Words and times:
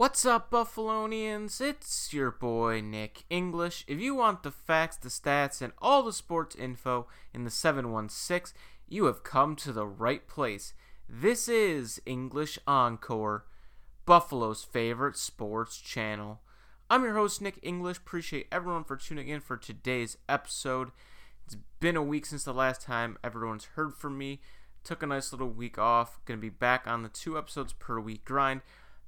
What's 0.00 0.24
up, 0.24 0.50
Buffalonians? 0.50 1.60
It's 1.60 2.10
your 2.10 2.30
boy 2.30 2.80
Nick 2.80 3.24
English. 3.28 3.84
If 3.86 4.00
you 4.00 4.14
want 4.14 4.42
the 4.42 4.50
facts, 4.50 4.96
the 4.96 5.10
stats, 5.10 5.60
and 5.60 5.74
all 5.76 6.02
the 6.02 6.10
sports 6.14 6.56
info 6.56 7.06
in 7.34 7.44
the 7.44 7.50
716, 7.50 8.58
you 8.88 9.04
have 9.04 9.22
come 9.22 9.54
to 9.56 9.72
the 9.72 9.86
right 9.86 10.26
place. 10.26 10.72
This 11.06 11.48
is 11.48 12.00
English 12.06 12.58
Encore, 12.66 13.44
Buffalo's 14.06 14.64
favorite 14.64 15.18
sports 15.18 15.78
channel. 15.78 16.40
I'm 16.88 17.04
your 17.04 17.12
host, 17.12 17.42
Nick 17.42 17.58
English. 17.60 17.98
Appreciate 17.98 18.46
everyone 18.50 18.84
for 18.84 18.96
tuning 18.96 19.28
in 19.28 19.42
for 19.42 19.58
today's 19.58 20.16
episode. 20.30 20.92
It's 21.44 21.58
been 21.78 21.96
a 21.96 22.02
week 22.02 22.24
since 22.24 22.44
the 22.44 22.54
last 22.54 22.80
time 22.80 23.18
everyone's 23.22 23.66
heard 23.76 23.92
from 23.92 24.16
me. 24.16 24.40
Took 24.82 25.02
a 25.02 25.06
nice 25.06 25.30
little 25.30 25.50
week 25.50 25.76
off. 25.76 26.20
Gonna 26.24 26.40
be 26.40 26.48
back 26.48 26.86
on 26.86 27.02
the 27.02 27.10
two 27.10 27.36
episodes 27.36 27.74
per 27.74 28.00
week 28.00 28.24
grind. 28.24 28.62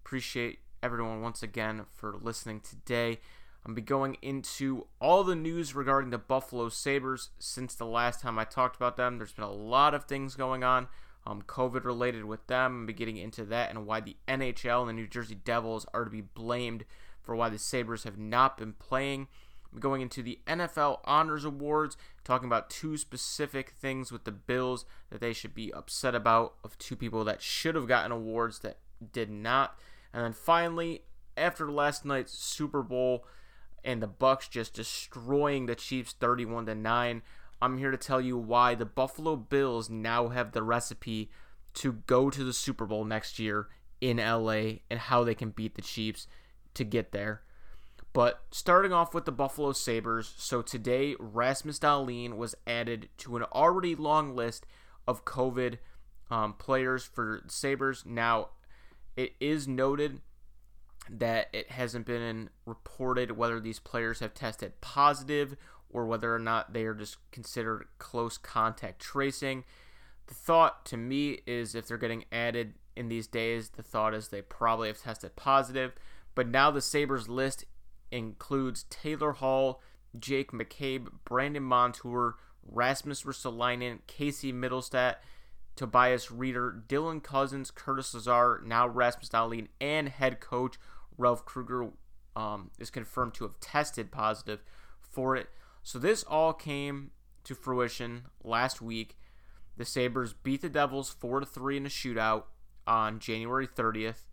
Appreciate 0.05 0.59
everyone 0.83 1.23
once 1.23 1.45
again 1.45 1.83
for 1.95 2.17
listening 2.21 2.61
today. 2.61 3.21
I'm 3.65 3.75
be 3.75 3.83
going 3.83 4.17
into 4.21 4.89
all 5.01 5.23
the 5.23 5.37
news 5.37 5.77
regarding 5.77 6.11
the 6.11 6.19
Buffalo 6.19 6.69
Sabres 6.69 7.31
since 7.39 7.77
the 7.77 7.87
last 7.87 8.21
time 8.21 8.37
I 8.37 8.45
talked 8.45 8.75
about 8.75 8.97
them. 8.97 9.17
There's 9.17 9.33
been 9.33 9.45
a 9.45 9.53
lot 9.53 9.95
of 9.95 10.07
things 10.07 10.35
going 10.35 10.65
on, 10.65 10.89
um, 11.25 11.43
COVID 11.43 11.85
related 11.85 12.25
with 12.25 12.45
them. 12.49 12.81
I'm 12.81 12.87
be 12.87 12.93
getting 12.93 13.17
into 13.17 13.45
that 13.45 13.71
and 13.71 13.87
why 13.87 14.01
the 14.01 14.17
NHL 14.27 14.81
and 14.81 14.89
the 14.89 14.93
New 14.95 15.07
Jersey 15.07 15.37
Devils 15.37 15.87
are 15.95 16.05
to 16.05 16.11
be 16.11 16.21
blamed 16.21 16.85
for 17.23 17.37
why 17.37 17.49
the 17.49 17.59
Sabres 17.61 18.03
have 18.03 18.19
not 18.19 18.59
been 18.59 18.73
playing. 18.73 19.29
I'm 19.73 19.79
going 19.79 20.03
into 20.03 20.21
the 20.21 20.41
NFL 20.49 20.99
Honors 21.05 21.45
Awards, 21.45 21.97
talking 22.25 22.49
about 22.49 22.69
two 22.69 22.97
specific 22.97 23.71
things 23.71 24.11
with 24.11 24.25
the 24.25 24.33
Bills 24.33 24.85
that 25.11 25.21
they 25.21 25.33
should 25.33 25.55
be 25.55 25.73
upset 25.73 26.17
about, 26.17 26.55
of 26.65 26.77
two 26.79 26.97
people 26.97 27.23
that 27.23 27.41
should 27.41 27.77
have 27.77 27.87
gotten 27.87 28.11
awards 28.11 28.59
that 28.59 28.79
did 29.13 29.31
not. 29.31 29.79
And 30.13 30.25
then 30.25 30.33
finally, 30.33 31.03
after 31.37 31.71
last 31.71 32.05
night's 32.05 32.33
Super 32.33 32.83
Bowl 32.83 33.25
and 33.85 34.03
the 34.03 34.07
Bucks 34.07 34.49
just 34.49 34.75
destroying 34.75 35.67
the 35.67 35.75
Chiefs 35.75 36.15
31 36.19 36.67
to 36.67 36.75
9, 36.75 37.23
I'm 37.61 37.79
here 37.79 37.91
to 37.91 37.97
tell 37.97 38.21
you 38.21 38.37
why 38.37 38.75
the 38.75 38.85
Buffalo 38.85 39.37
Bills 39.37 39.89
now 39.89 40.29
have 40.29 40.53
the 40.53 40.63
recipe 40.63 41.31
to 41.75 41.93
go 42.07 42.29
to 42.29 42.45
the 42.45 42.53
Super 42.53 42.87
Bowl 42.87 43.05
next 43.05 43.39
year 43.39 43.69
in 44.01 44.17
LA 44.17 44.81
and 44.91 44.99
how 44.99 45.25
they 45.25 45.35
can 45.35 45.51
beat 45.51 45.75
the 45.75 45.83
Chiefs 45.83 46.27
to 46.75 46.85
get 46.85 47.13
there. 47.13 47.43
But 48.13 48.43
starting 48.51 48.93
off 48.93 49.15
with 49.15 49.25
the 49.25 49.33
Buffalo 49.33 49.73
Sabres, 49.73 50.35
so 50.37 50.61
today 50.61 51.17
Rasmus 51.19 51.79
Dahlin 51.79 52.37
was 52.37 52.55
added 52.67 53.09
to 53.19 53.37
an 53.37 53.45
already 53.45 53.95
long 53.95 54.37
list 54.37 54.67
of 55.09 55.25
COVID 55.25 55.79
um, 56.31 56.53
players 56.55 57.05
for 57.05 57.43
Sabres. 57.49 58.05
Now, 58.05 58.49
it 59.17 59.35
is 59.41 59.69
noted 59.69 60.21
that 61.11 61.49
it 61.53 61.71
hasn't 61.71 62.07
been 62.07 62.51
reported 62.65 63.33
whether 63.33 63.61
these 63.61 63.79
players 63.79 64.21
have 64.21 64.35
tested 64.35 64.81
positive 64.81 65.57
or 65.91 66.07
whether 66.07 66.35
or 66.35 66.39
not 66.39 66.73
they 66.73 66.85
are 66.85 66.95
just 66.95 67.19
considered 67.31 67.87
close 67.99 68.39
contact 68.39 69.01
tracing. 69.01 69.65
The 70.27 70.35
thought 70.35 70.87
to 70.87 70.97
me 70.97 71.41
is 71.47 71.75
if 71.75 71.87
they're 71.87 71.99
getting 71.99 72.25
added 72.33 72.75
in 72.97 73.09
these 73.09 73.27
days, 73.27 73.71
the 73.71 73.83
thought 73.83 74.15
is 74.15 74.29
they 74.29 74.43
probably 74.43 74.89
have 74.89 75.01
tested 75.01 75.37
positive. 75.37 75.93
But 76.35 76.49
now 76.49 76.71
the 76.71 76.81
Sabres 76.81 77.29
list 77.29 77.65
includes 78.11 78.85
Taylor 78.85 79.33
Hall, 79.33 79.83
Jake 80.19 80.53
McCabe, 80.53 81.09
Brandon 81.25 81.63
Montour, 81.63 82.37
Rasmus 82.65 83.23
Ristolainen, 83.25 83.99
Casey 84.07 84.53
Mittelstadt, 84.53 85.17
Tobias 85.77 86.29
Rieder, 86.29 86.83
Dylan 86.87 87.23
Cozens, 87.23 87.71
Curtis 87.71 88.15
Lazar, 88.15 88.63
now 88.65 88.87
Rasmus 88.87 89.29
Dahlin, 89.29 89.69
and 89.81 90.09
head 90.09 90.41
coach 90.41 90.77
Ralph 91.17 91.45
Krueger 91.45 91.91
um, 92.37 92.71
is 92.79 92.91
confirmed 92.91 93.35
to 93.35 93.45
have 93.45 93.59
tested 93.61 94.11
positive 94.11 94.63
for 95.01 95.37
it. 95.37 95.49
So 95.83 95.99
this 95.99 96.23
all 96.25 96.53
came 96.53 97.11
to 97.45 97.55
fruition 97.55 98.27
last 98.45 98.81
week. 98.81 99.17
The 99.77 99.85
Sabres 99.85 100.35
beat 100.35 100.63
the 100.63 100.69
Devils 100.69 101.11
4 101.11 101.41
to 101.41 101.47
3 101.47 101.79
in 101.79 101.87
a 101.87 101.89
shootout 101.89 102.45
on 102.87 103.19
January 103.19 103.67
30th. 103.67 104.27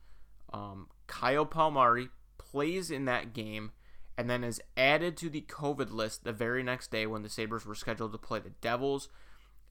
Um, 0.51 0.87
Kyle 1.07 1.45
Palmieri 1.45 2.09
plays 2.37 2.91
in 2.91 3.05
that 3.05 3.33
game 3.33 3.71
and 4.17 4.29
then 4.29 4.43
is 4.43 4.61
added 4.75 5.15
to 5.17 5.29
the 5.29 5.41
COVID 5.41 5.91
list 5.91 6.23
the 6.23 6.33
very 6.33 6.61
next 6.61 6.91
day 6.91 7.05
when 7.05 7.21
the 7.21 7.29
Sabres 7.29 7.65
were 7.65 7.75
scheduled 7.75 8.11
to 8.11 8.17
play 8.17 8.39
the 8.39 8.49
Devils. 8.61 9.07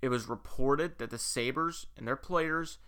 It 0.01 0.09
was 0.09 0.29
reported 0.29 0.99
that 0.99 1.11
the 1.11 1.19
Sabres 1.19 1.87
and 1.97 2.07
their 2.07 2.17
players 2.17 2.79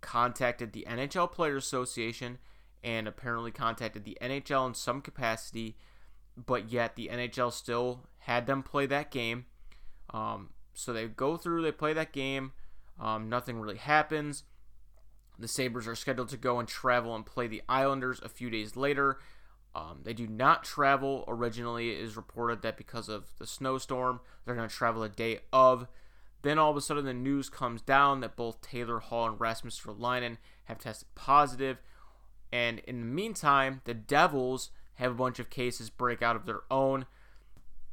contacted 0.00 0.72
the 0.72 0.86
NHL 0.88 1.30
Players 1.32 1.64
Association 1.64 2.38
and 2.82 3.08
apparently 3.08 3.50
contacted 3.50 4.04
the 4.04 4.18
NHL 4.20 4.68
in 4.68 4.74
some 4.74 5.00
capacity, 5.00 5.76
but 6.36 6.70
yet 6.70 6.96
the 6.96 7.08
NHL 7.12 7.52
still 7.52 8.00
had 8.18 8.46
them 8.46 8.62
play 8.62 8.86
that 8.86 9.10
game. 9.10 9.46
Um, 10.12 10.50
so 10.74 10.92
they 10.92 11.06
go 11.06 11.36
through, 11.36 11.62
they 11.62 11.72
play 11.72 11.92
that 11.94 12.12
game. 12.12 12.52
Um, 13.00 13.28
nothing 13.28 13.58
really 13.58 13.78
happens. 13.78 14.44
The 15.38 15.48
Sabres 15.48 15.88
are 15.88 15.96
scheduled 15.96 16.28
to 16.28 16.36
go 16.36 16.58
and 16.58 16.68
travel 16.68 17.14
and 17.14 17.24
play 17.24 17.46
the 17.46 17.62
Islanders 17.68 18.20
a 18.22 18.28
few 18.28 18.50
days 18.50 18.76
later. 18.76 19.18
Um, 19.74 20.00
they 20.04 20.12
do 20.12 20.28
not 20.28 20.62
travel. 20.62 21.24
Originally, 21.26 21.90
it 21.90 21.98
is 21.98 22.16
reported 22.16 22.62
that 22.62 22.76
because 22.76 23.08
of 23.08 23.26
the 23.38 23.46
snowstorm, 23.46 24.20
they're 24.44 24.54
going 24.54 24.68
to 24.68 24.74
travel 24.74 25.02
a 25.02 25.08
day 25.08 25.40
of. 25.52 25.88
Then 26.44 26.58
all 26.58 26.70
of 26.70 26.76
a 26.76 26.82
sudden, 26.82 27.06
the 27.06 27.14
news 27.14 27.48
comes 27.48 27.80
down 27.80 28.20
that 28.20 28.36
both 28.36 28.60
Taylor 28.60 28.98
Hall 28.98 29.26
and 29.26 29.40
Rasmus 29.40 29.80
Ristolainen 29.80 30.36
have 30.64 30.78
tested 30.78 31.08
positive. 31.14 31.78
And 32.52 32.80
in 32.80 33.00
the 33.00 33.06
meantime, 33.06 33.80
the 33.84 33.94
Devils 33.94 34.70
have 34.96 35.12
a 35.12 35.14
bunch 35.14 35.38
of 35.38 35.48
cases 35.48 35.88
break 35.88 36.20
out 36.20 36.36
of 36.36 36.44
their 36.44 36.60
own. 36.70 37.06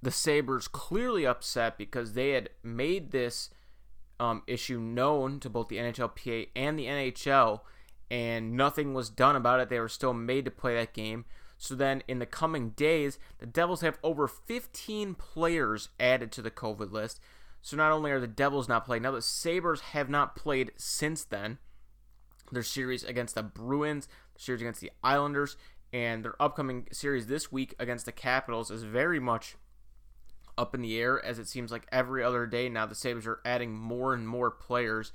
The 0.02 0.12
Sabres 0.12 0.68
clearly 0.68 1.26
upset 1.26 1.78
because 1.78 2.12
they 2.12 2.32
had 2.32 2.50
made 2.62 3.12
this 3.12 3.52
um, 4.20 4.44
issue 4.48 4.82
known 4.82 5.40
to 5.40 5.50
both 5.50 5.70
the 5.70 5.78
NHLPA 5.78 6.50
and 6.54 6.78
the 6.78 6.88
NHL, 6.88 7.62
and 8.10 8.58
nothing 8.58 8.94
was 8.94 9.10
done 9.10 9.38
about 9.38 9.62
it. 9.62 9.70
They 9.70 9.80
were 9.80 9.88
still 9.88 10.14
made 10.14 10.44
to 10.44 10.52
play 10.52 10.76
that 10.76 10.94
game. 10.94 11.24
So 11.58 11.74
then, 11.74 12.04
in 12.06 12.20
the 12.20 12.26
coming 12.26 12.72
days, 12.72 13.18
the 13.38 13.46
Devils 13.46 13.80
have 13.80 13.98
over 14.04 14.28
15 14.28 15.16
players 15.16 15.88
added 16.02 16.34
to 16.34 16.42
the 16.42 16.52
COVID 16.52 16.92
list. 16.92 17.22
So 17.62 17.78
not 17.78 17.92
only 17.92 18.12
are 18.12 18.20
the 18.20 18.28
Devils 18.28 18.68
not 18.68 18.86
playing, 18.86 19.04
now 19.04 19.12
the 19.12 19.22
Sabres 19.22 19.82
have 19.82 20.10
not 20.10 20.36
played 20.36 20.72
since 20.78 21.24
then. 21.24 21.60
Their 22.52 22.64
series 22.64 23.04
against 23.04 23.36
the 23.36 23.44
Bruins, 23.44 24.08
the 24.34 24.42
series 24.42 24.62
against 24.62 24.82
the 24.82 24.92
Islanders, 25.04 25.56
and 25.94 26.26
their 26.26 26.42
upcoming 26.42 26.88
series 26.92 27.28
this 27.28 27.52
week 27.52 27.76
against 27.80 28.06
the 28.06 28.12
Capitals 28.12 28.72
is 28.72 28.84
very 28.84 29.20
much 29.20 29.56
up 30.58 30.76
in 30.76 30.82
the 30.82 31.00
air 31.00 31.24
as 31.24 31.40
it 31.40 31.48
seems 31.48 31.72
like 31.72 31.88
every 31.92 32.24
other 32.24 32.46
day 32.46 32.68
now 32.68 32.86
the 32.86 32.96
Sabres 32.96 33.26
are 33.26 33.40
adding 33.46 33.74
more 33.74 34.14
and 34.14 34.28
more 34.28 34.52
players. 34.52 35.14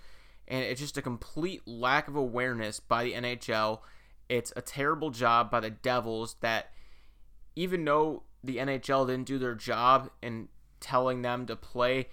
And 0.48 0.62
it's 0.62 0.80
just 0.80 0.96
a 0.96 1.02
complete 1.02 1.62
lack 1.66 2.08
of 2.08 2.16
awareness 2.16 2.80
by 2.80 3.04
the 3.04 3.12
NHL. 3.12 3.80
It's 4.28 4.52
a 4.56 4.62
terrible 4.62 5.10
job 5.10 5.50
by 5.50 5.60
the 5.60 5.70
Devils 5.70 6.36
that 6.40 6.70
even 7.56 7.84
though 7.84 8.22
the 8.44 8.58
NHL 8.58 9.06
didn't 9.06 9.26
do 9.26 9.38
their 9.38 9.54
job 9.54 10.10
in 10.22 10.48
telling 10.78 11.22
them 11.22 11.46
to 11.46 11.56
play, 11.56 12.08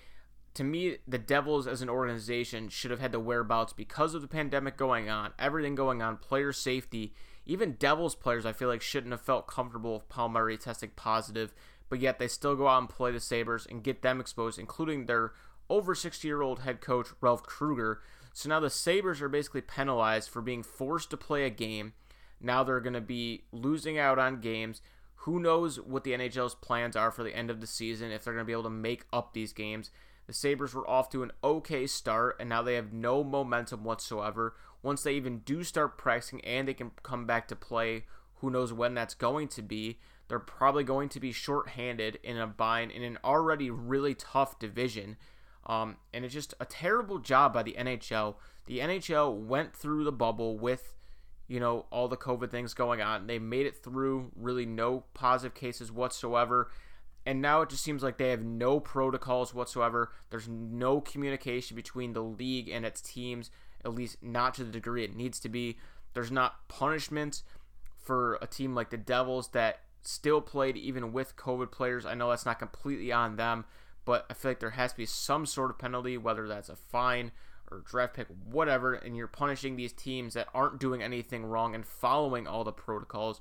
to 0.54 0.64
me, 0.64 0.98
the 1.08 1.18
Devils 1.18 1.68
as 1.68 1.82
an 1.82 1.90
organization 1.90 2.70
should 2.70 2.92
have 2.92 3.00
had 3.00 3.12
the 3.12 3.20
whereabouts 3.20 3.74
because 3.74 4.14
of 4.14 4.22
the 4.22 4.28
pandemic 4.28 4.78
going 4.78 5.10
on, 5.10 5.32
everything 5.40 5.76
going 5.76 6.02
on, 6.02 6.18
player 6.18 6.54
safety. 6.54 7.14
Even 7.46 7.74
Devils 7.74 8.16
players, 8.16 8.46
I 8.46 8.54
feel 8.54 8.70
like, 8.70 8.82
shouldn't 8.82 9.12
have 9.12 9.22
felt 9.22 9.48
comfortable 9.48 9.94
with 9.96 10.10
Palmieri 10.10 10.58
testing 10.58 10.92
positive, 10.96 11.54
but 11.90 12.00
yet 12.00 12.20
they 12.20 12.28
still 12.28 12.56
go 12.56 12.68
out 12.68 12.80
and 12.80 12.90
play 12.90 13.12
the 13.12 13.20
Sabres 13.20 13.66
and 13.70 13.84
get 13.84 14.02
them 14.02 14.20
exposed, 14.20 14.60
including 14.60 15.06
their 15.06 15.34
over 15.70 15.96
60 15.96 16.28
year 16.28 16.42
old 16.42 16.60
head 16.60 16.82
coach, 16.82 17.08
Ralph 17.20 17.44
Krueger. 17.44 18.02
So 18.34 18.50
now 18.50 18.60
the 18.60 18.70
Sabres 18.70 19.22
are 19.22 19.30
basically 19.30 19.62
penalized 19.62 20.30
for 20.30 20.42
being 20.42 20.64
forced 20.64 21.10
to 21.12 21.18
play 21.18 21.46
a 21.46 21.50
game. 21.50 21.94
Now 22.40 22.64
they're 22.64 22.80
going 22.80 22.94
to 22.94 23.02
be 23.02 23.44
losing 23.52 23.98
out 23.98 24.20
on 24.20 24.42
games. 24.42 24.82
Who 25.18 25.40
knows 25.40 25.80
what 25.80 26.04
the 26.04 26.12
NHL's 26.12 26.56
plans 26.56 26.96
are 26.96 27.12
for 27.12 27.24
the 27.24 27.36
end 27.36 27.50
of 27.50 27.62
the 27.62 27.68
season, 27.68 28.12
if 28.12 28.24
they're 28.24 28.34
going 28.34 28.44
to 28.44 28.48
be 28.48 28.54
able 28.54 28.64
to 28.64 28.70
make 28.70 29.06
up 29.14 29.34
these 29.34 29.54
games. 29.54 29.90
The 30.26 30.34
Sabres 30.34 30.74
were 30.74 30.90
off 30.90 31.10
to 31.10 31.24
an 31.24 31.32
okay 31.44 31.86
start, 31.86 32.38
and 32.40 32.50
now 32.50 32.62
they 32.62 32.76
have 32.76 32.94
no 32.94 33.24
momentum 33.24 33.84
whatsoever. 33.84 34.56
Once 34.82 35.04
they 35.04 35.16
even 35.16 35.40
do 35.40 35.64
start 35.64 35.98
practicing 35.98 36.42
and 36.42 36.68
they 36.68 36.74
can 36.74 36.92
come 37.04 37.26
back 37.26 37.48
to 37.50 37.56
play, 37.56 38.06
who 38.36 38.50
knows 38.50 38.72
when 38.72 38.94
that's 38.94 39.14
going 39.14 39.48
to 39.50 39.62
be, 39.62 40.00
they're 40.28 40.40
probably 40.40 40.84
going 40.84 41.10
to 41.10 41.20
be 41.20 41.32
shorthanded 41.32 42.20
in 42.24 42.38
a 42.38 42.48
bind 42.48 42.92
in 42.92 43.04
an 43.04 43.18
already 43.24 43.70
really 43.70 44.16
tough 44.16 44.60
division. 44.60 45.18
Um, 45.66 45.98
and 46.14 46.26
it's 46.26 46.34
just 46.34 46.54
a 46.60 46.66
terrible 46.66 47.20
job 47.20 47.54
by 47.54 47.64
the 47.64 47.76
NHL. 47.78 48.36
The 48.66 48.80
NHL 48.80 49.46
went 49.46 49.76
through 49.76 50.04
the 50.06 50.12
bubble 50.12 50.58
with, 50.58 50.96
you 51.48 51.60
know, 51.60 51.86
all 51.92 52.08
the 52.08 52.18
COVID 52.18 52.50
things 52.50 52.74
going 52.74 53.02
on. 53.02 53.28
They 53.28 53.40
made 53.40 53.66
it 53.66 53.84
through, 53.84 54.32
really 54.36 54.66
no 54.66 55.04
positive 55.14 55.54
cases 55.54 55.92
whatsoever 55.92 56.70
and 57.26 57.42
now 57.42 57.62
it 57.62 57.70
just 57.70 57.84
seems 57.84 58.04
like 58.04 58.18
they 58.18 58.30
have 58.30 58.44
no 58.44 58.80
protocols 58.80 59.54
whatsoever. 59.54 60.12
There's 60.30 60.50
no 60.50 61.00
communication 61.02 61.76
between 61.76 62.14
the 62.14 62.24
league 62.24 62.70
and 62.70 62.86
its 62.86 63.02
teams, 63.02 63.50
at 63.86 63.94
least 63.94 64.22
not 64.22 64.54
to 64.56 64.64
the 64.64 64.72
degree 64.72 65.04
it 65.04 65.16
needs 65.16 65.40
to 65.42 65.50
be. 65.50 65.78
There's 66.14 66.32
not 66.32 66.68
punishment 66.68 67.44
for 67.98 68.38
a 68.42 68.48
team 68.48 68.76
like 68.76 68.90
the 68.90 68.98
Devils 68.98 69.50
that 69.50 69.80
still 70.02 70.42
played 70.42 70.76
even 70.76 71.14
with 71.14 71.38
COVID 71.38 71.72
players. 71.72 72.06
I 72.06 72.14
know 72.14 72.30
that's 72.30 72.46
not 72.46 72.60
completely 72.60 73.12
on 73.12 73.38
them, 73.38 73.66
but 74.06 74.26
I 74.30 74.34
feel 74.34 74.52
like 74.52 74.60
there 74.60 74.72
has 74.72 74.92
to 74.92 74.98
be 74.98 75.06
some 75.06 75.46
sort 75.46 75.72
of 75.72 75.80
penalty, 75.80 76.18
whether 76.18 76.48
that's 76.48 76.70
a 76.70 76.76
fine 76.76 77.32
or 77.72 77.80
draft 77.80 78.16
pick, 78.16 78.28
whatever, 78.46 78.94
and 78.94 79.16
you're 79.16 79.28
punishing 79.28 79.76
these 79.76 79.94
teams 79.94 80.34
that 80.34 80.50
aren't 80.54 80.80
doing 80.80 81.02
anything 81.02 81.46
wrong 81.46 81.74
and 81.74 81.86
following 81.86 82.46
all 82.46 82.66
the 82.66 82.74
protocols. 82.74 83.40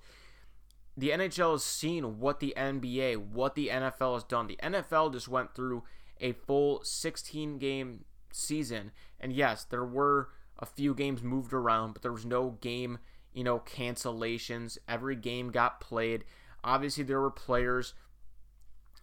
The 0.97 1.11
NHL 1.11 1.53
has 1.53 1.65
seen 1.65 2.19
what 2.19 2.41
the 2.41 2.53
NBA, 2.57 3.17
what 3.17 3.55
the 3.55 3.69
NFL 3.69 4.15
has 4.15 4.25
done. 4.25 4.47
The 4.47 4.59
NFL 4.63 5.13
just 5.13 5.29
went 5.29 5.55
through 5.55 5.85
a 6.21 6.33
full 6.33 6.85
16 6.85 7.59
game 7.59 8.05
season, 8.31 8.93
and 9.19 9.33
yes, 9.33 9.65
there 9.65 9.85
were 9.85 10.29
a 10.59 10.67
few 10.67 10.95
games 10.95 11.23
moved 11.23 11.53
around, 11.53 11.93
but 11.93 12.03
there 12.03 12.13
was 12.13 12.27
no 12.27 12.59
game, 12.61 12.99
you 13.33 13.43
know, 13.43 13.59
cancellations. 13.61 14.79
Every 14.87 15.17
game 15.17 15.51
got 15.51 15.81
played. 15.81 16.25
Obviously, 16.63 17.05
there 17.05 17.21
were 17.21 17.31
players 17.31 17.95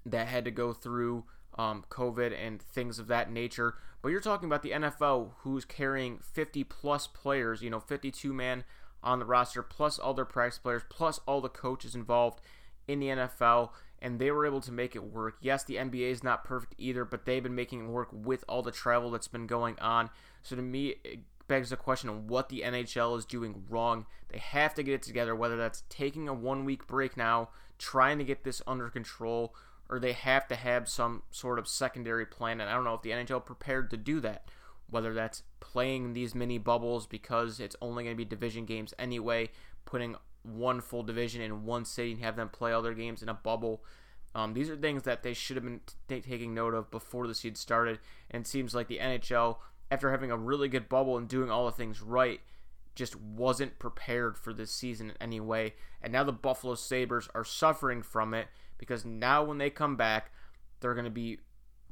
that 0.06 0.28
had 0.28 0.46
to 0.46 0.52
go 0.52 0.74
through 0.74 1.26
um, 1.58 1.84
COVID 1.90 2.34
and 2.34 2.62
things 2.62 3.00
of 3.00 3.08
that 3.08 3.32
nature. 3.32 3.76
But 4.02 4.10
you're 4.10 4.22
talking 4.22 4.48
about 4.48 4.64
the 4.64 4.72
NFL, 4.72 5.32
who's 5.40 5.66
carrying 5.66 6.20
50 6.20 6.64
plus 6.64 7.08
players, 7.08 7.62
you 7.62 7.70
know, 7.70 7.82
52 7.82 8.32
man 8.32 8.64
on 9.04 9.20
the 9.20 9.26
roster, 9.26 9.64
plus 9.64 10.00
all 10.00 10.14
their 10.14 10.26
practice 10.26 10.60
players, 10.60 10.84
plus 10.90 11.20
all 11.26 11.42
the 11.42 11.50
coaches 11.50 11.96
involved 11.96 12.42
in 12.88 13.00
the 13.00 13.08
NFL, 13.08 13.70
and 14.02 14.20
they 14.20 14.32
were 14.32 14.46
able 14.46 14.62
to 14.62 14.72
make 14.72 14.96
it 14.96 15.04
work. 15.04 15.36
Yes, 15.42 15.64
the 15.64 15.76
NBA 15.76 16.12
is 16.12 16.24
not 16.24 16.44
perfect 16.44 16.76
either, 16.78 17.06
but 17.06 17.26
they've 17.26 17.44
been 17.44 17.56
making 17.56 17.86
it 17.86 17.90
work 17.90 18.10
with 18.12 18.44
all 18.48 18.62
the 18.62 18.72
travel 18.72 19.12
that's 19.12 19.28
been 19.28 19.48
going 19.48 19.78
on. 19.80 20.10
So 20.42 20.56
to 20.56 20.62
me, 20.62 20.96
it 21.04 21.20
begs 21.48 21.70
the 21.70 21.78
question 21.78 22.10
of 22.10 22.30
what 22.30 22.50
the 22.50 22.62
NHL 22.66 23.18
is 23.18 23.26
doing 23.26 23.64
wrong. 23.70 24.06
They 24.30 24.38
have 24.38 24.74
to 24.76 24.84
get 24.84 24.94
it 24.94 25.02
together, 25.02 25.36
whether 25.36 25.58
that's 25.58 25.84
taking 25.90 26.28
a 26.28 26.34
one 26.34 26.66
week 26.66 26.88
break 26.88 27.18
now, 27.18 27.50
trying 27.78 28.18
to 28.20 28.24
get 28.24 28.44
this 28.44 28.62
under 28.68 28.90
control, 28.90 29.54
or 29.90 30.00
they 30.00 30.14
have 30.14 30.48
to 30.48 30.56
have 30.56 30.88
some 30.88 31.24
sort 31.32 31.60
of 31.60 31.68
secondary 31.68 32.26
plan. 32.26 32.62
And 32.62 32.70
I 32.70 32.74
don't 32.74 32.84
know 32.84 32.94
if 32.94 33.02
the 33.02 33.12
NHL 33.12 33.46
prepared 33.46 33.90
to 33.90 33.98
do 33.98 34.20
that. 34.22 34.46
Whether 34.90 35.14
that's 35.14 35.44
playing 35.60 36.14
these 36.14 36.34
mini 36.34 36.58
bubbles 36.58 37.06
because 37.06 37.60
it's 37.60 37.76
only 37.82 38.04
going 38.04 38.16
to 38.16 38.18
be 38.18 38.26
division 38.26 38.66
games 38.66 38.94
anyway, 38.98 39.50
putting 39.86 40.16
one 40.44 40.82
full 40.82 41.04
division 41.04 41.42
in 41.42 41.66
one 41.66 41.86
city 41.86 42.12
and 42.12 42.22
have 42.22 42.36
them 42.36 42.50
play 42.50 42.72
all 42.72 42.82
their 42.82 42.94
games 42.94 43.22
in 43.22 43.30
a 43.30 43.34
bubble. 43.34 43.84
Um, 44.36 44.54
these 44.54 44.70
are 44.70 44.76
things 44.76 45.04
that 45.04 45.24
they 45.24 45.34
should 45.34 45.58
have 45.58 45.64
been 45.64 45.82
t- 46.08 46.22
taking 46.22 46.54
note 46.54 46.74
of 46.74 46.92
before 46.92 47.28
the 47.28 47.36
season 47.36 47.56
started. 47.56 48.00
And 48.32 48.46
seems 48.46 48.76
like 48.76 48.88
the 48.88 49.00
NHL, 49.00 49.58
after 49.92 50.12
having 50.12 50.32
a 50.32 50.38
really 50.38 50.70
good 50.70 50.88
bubble 50.88 51.18
and 51.18 51.28
doing 51.28 51.50
all 51.50 51.66
the 51.66 51.72
things 51.72 52.02
right, 52.02 52.40
just 52.96 53.16
wasn't 53.16 53.80
prepared 53.80 54.38
for 54.38 54.54
this 54.54 54.72
season 54.72 55.12
in 55.12 55.16
any 55.22 55.40
way. 55.40 55.74
And 56.02 56.14
now 56.14 56.24
the 56.24 56.32
Buffalo 56.32 56.76
Sabres 56.76 57.30
are 57.34 57.44
suffering 57.44 58.02
from 58.02 58.34
it 58.34 58.48
because 58.78 59.06
now 59.06 59.44
when 59.44 59.58
they 59.58 59.70
come 59.70 59.96
back, 59.96 60.32
they're 60.80 60.94
going 60.94 61.06
to 61.06 61.12
be, 61.12 61.40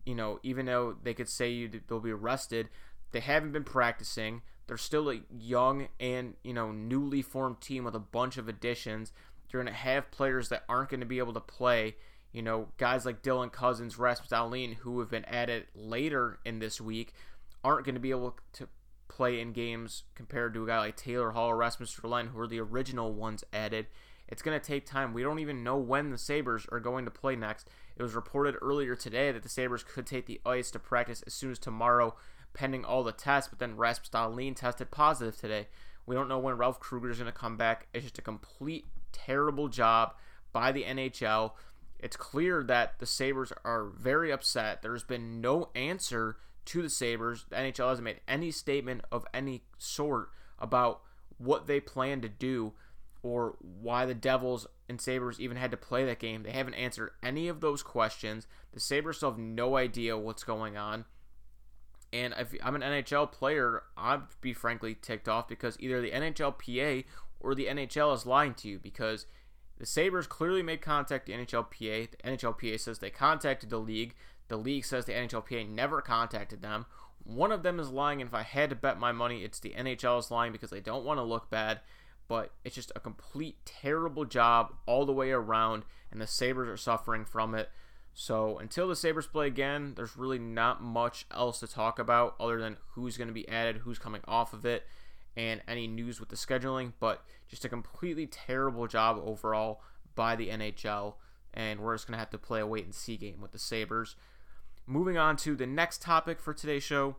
you 0.06 0.16
know, 0.16 0.40
even 0.44 0.66
though 0.66 0.96
they 1.02 1.14
could 1.14 1.30
say 1.30 1.50
you 1.50 1.70
they'll 1.88 2.00
be 2.00 2.12
arrested, 2.12 2.70
they 3.12 3.20
haven't 3.20 3.52
been 3.52 3.64
practicing. 3.64 4.42
They're 4.68 4.78
still 4.78 5.10
a 5.10 5.22
young 5.38 5.88
and 6.00 6.36
you 6.44 6.54
know 6.54 6.72
newly 6.72 7.22
formed 7.22 7.62
team 7.62 7.84
with 7.86 7.96
a 7.96 8.00
bunch 8.00 8.38
of 8.38 8.48
additions. 8.48 9.12
You're 9.50 9.64
going 9.64 9.74
to 9.74 9.80
have 9.80 10.12
players 10.12 10.50
that 10.50 10.64
aren't 10.68 10.90
going 10.90 11.00
to 11.00 11.06
be 11.06 11.20
able 11.20 11.34
to 11.34 11.40
play. 11.40 11.96
You 12.34 12.42
know, 12.42 12.68
guys 12.78 13.06
like 13.06 13.24
Dylan 13.24 13.52
Cozens, 13.52 13.98
Rasmus 13.98 14.30
Dahlin, 14.30 14.76
who 14.76 15.00
have 15.00 15.10
been 15.10 15.26
added 15.26 15.68
later 15.74 16.40
in 16.46 16.60
this 16.60 16.82
week, 16.82 17.14
aren't 17.64 17.86
going 17.86 17.96
to 17.96 18.02
be 18.02 18.12
able 18.12 18.38
to 18.54 18.68
play 19.08 19.40
in 19.40 19.54
games 19.54 20.04
compared 20.16 20.54
to 20.54 20.64
a 20.64 20.68
guy 20.68 20.80
like 20.80 20.98
Taylor 20.98 21.32
Hall 21.32 21.48
or 21.48 21.58
Rasmus 21.58 21.96
Ristolainen, 21.96 22.28
who 22.28 22.40
are 22.40 22.48
the 22.48 22.60
original 22.60 23.14
ones 23.14 23.44
added. 23.54 23.88
It's 24.28 24.42
going 24.42 24.60
to 24.60 24.66
take 24.66 24.86
time. 24.86 25.14
We 25.14 25.24
don't 25.24 25.40
even 25.40 25.64
know 25.64 25.78
when 25.78 26.10
the 26.10 26.18
Sabres 26.18 26.68
are 26.72 26.80
going 26.80 27.06
to 27.06 27.12
play 27.12 27.36
next. 27.36 27.70
It 27.96 28.04
was 28.04 28.14
reported 28.14 28.56
earlier 28.62 28.96
today 28.96 29.32
that 29.32 29.44
the 29.44 29.50
Sabres 29.50 29.84
could 29.84 30.06
take 30.06 30.26
the 30.26 30.42
ice 30.46 30.70
to 30.72 30.80
practice 30.80 31.24
as 31.26 31.34
soon 31.34 31.52
as 31.52 31.60
tomorrow, 31.60 32.16
pending 32.58 32.84
all 32.84 33.04
the 33.04 33.12
tests, 33.12 33.50
but 33.50 33.60
then 33.60 33.78
Rasmus 33.78 34.10
Dahlin 34.10 34.56
tested 34.56 34.92
positive 34.92 35.38
today. 35.38 35.68
We 36.06 36.16
don't 36.16 36.28
know 36.28 36.40
when 36.40 36.58
Ralph 36.58 36.80
Krueger 36.80 37.12
is 37.12 37.20
going 37.20 37.32
to 37.32 37.38
come 37.38 37.56
back. 37.56 37.88
It's 37.94 38.04
just 38.04 38.18
a 38.18 38.24
complete 38.24 38.86
terrible 39.12 39.68
job 39.68 40.14
by 40.52 40.72
the 40.72 40.84
NHL. 40.84 41.52
It's 42.00 42.18
clear 42.18 42.64
that 42.64 43.00
the 43.00 43.06
Sabres 43.06 43.54
are 43.64 43.86
very 43.86 44.32
upset. 44.32 44.82
There's 44.82 45.04
been 45.04 45.40
no 45.40 45.70
answer 45.76 46.38
to 46.66 46.82
the 46.82 46.90
Sabres. 46.90 47.46
The 47.50 47.58
NHL 47.58 47.90
hasn't 47.90 48.06
made 48.06 48.22
any 48.28 48.52
statement 48.52 49.02
of 49.12 49.26
any 49.34 49.64
sort 49.78 50.30
about 50.60 51.02
what 51.38 51.68
they 51.68 51.80
plan 51.80 52.22
to 52.22 52.30
do 52.30 52.74
or 53.22 53.56
why 53.60 54.06
the 54.06 54.14
Devils 54.14 54.66
and 54.90 55.00
Sabres 55.00 55.40
even 55.40 55.58
had 55.58 55.72
to 55.72 55.78
play 55.78 56.06
that 56.06 56.20
game. 56.20 56.44
They 56.44 56.52
haven't 56.52 56.76
answered 56.76 57.12
any 57.22 57.48
of 57.48 57.62
those 57.62 57.84
questions. 57.84 58.48
The 58.74 58.80
Sabres 58.80 59.18
still 59.18 59.32
have 59.32 59.40
no 59.40 59.76
idea 59.76 60.18
what's 60.18 60.44
going 60.44 60.78
on. 60.78 61.06
And 62.14 62.34
if 62.38 62.54
I'm 62.64 62.76
an 62.76 62.82
NHL 62.82 63.32
player, 63.32 63.84
I'd 63.98 64.22
be 64.42 64.54
frankly 64.54 64.96
ticked 64.96 65.28
off 65.28 65.48
because 65.48 65.78
either 65.80 66.02
the 66.02 66.12
NHLPA 66.12 67.06
or 67.40 67.54
the 67.54 67.66
NHL 67.66 68.16
is 68.16 68.26
lying 68.26 68.54
to 68.56 68.70
you 68.70 68.80
because 68.80 69.26
the 69.78 69.86
Sabres 69.86 70.28
clearly 70.28 70.64
made 70.64 70.82
contact 70.82 71.26
the 71.26 71.34
NHLPA. 71.34 72.12
The 72.12 72.18
NHLPA 72.30 72.80
says 72.80 73.00
they 73.00 73.10
contacted 73.10 73.70
the 73.70 73.80
league. 73.80 74.16
The 74.48 74.58
league 74.58 74.86
says 74.86 75.06
the 75.06 75.14
NHLPA 75.14 75.70
never 75.70 76.02
contacted 76.02 76.62
them. 76.62 76.86
One 77.24 77.52
of 77.52 77.62
them 77.62 77.80
is 77.80 77.90
lying, 77.90 78.22
and 78.22 78.30
if 78.30 78.34
I 78.34 78.44
had 78.44 78.70
to 78.70 78.76
bet 78.76 78.98
my 78.98 79.12
money, 79.12 79.44
it's 79.44 79.60
the 79.60 79.76
NHL 79.78 80.20
is 80.20 80.32
lying 80.32 80.54
because 80.54 80.70
they 80.70 80.80
don't 80.80 81.04
want 81.04 81.18
to 81.18 81.24
look 81.24 81.50
bad 81.50 81.82
but 82.28 82.52
it's 82.64 82.76
just 82.76 82.92
a 82.96 83.00
complete 83.00 83.58
terrible 83.66 84.26
job 84.26 84.74
all 84.86 85.06
the 85.06 85.14
way 85.14 85.32
around, 85.32 85.84
and 86.12 86.22
the 86.22 86.28
Sabres 86.28 86.68
are 86.68 86.78
suffering 86.78 87.26
from 87.26 87.56
it. 87.56 87.70
So 88.20 88.58
until 88.58 88.88
the 88.88 88.96
Sabres 88.96 89.28
play 89.28 89.46
again, 89.46 89.94
there's 89.96 90.18
really 90.18 90.40
not 90.40 90.82
much 90.82 91.28
else 91.30 91.60
to 91.60 91.68
talk 91.68 92.00
about 92.00 92.34
other 92.40 92.60
than 92.60 92.78
who's 92.96 93.16
going 93.16 93.28
to 93.28 93.34
be 93.34 93.48
added, 93.48 93.78
who's 93.78 94.00
coming 94.00 94.22
off 94.28 94.54
of 94.54 94.66
it, 94.66 94.88
and 95.36 95.62
any 95.68 95.86
news 95.86 96.20
with 96.20 96.30
the 96.30 96.36
scheduling. 96.36 96.94
But 97.00 97.24
just 97.48 97.64
a 97.64 97.70
completely 97.70 98.26
terrible 98.26 98.88
job 98.88 99.22
overall 99.24 99.84
by 100.16 100.36
the 100.36 100.50
NHL, 100.50 101.14
and 101.54 101.80
we're 101.80 101.94
just 101.94 102.08
going 102.08 102.14
to 102.14 102.20
have 102.20 102.32
to 102.32 102.40
play 102.40 102.60
a 102.60 102.66
wait 102.66 102.86
and 102.86 102.96
see 102.96 103.18
game 103.18 103.40
with 103.40 103.52
the 103.52 103.60
Sabres. 103.60 104.16
Moving 104.88 105.20
on 105.20 105.38
to 105.38 105.56
the 105.56 105.68
next 105.68 106.02
topic 106.02 106.40
for 106.40 106.56
today's 106.56 106.82
show. 106.82 107.18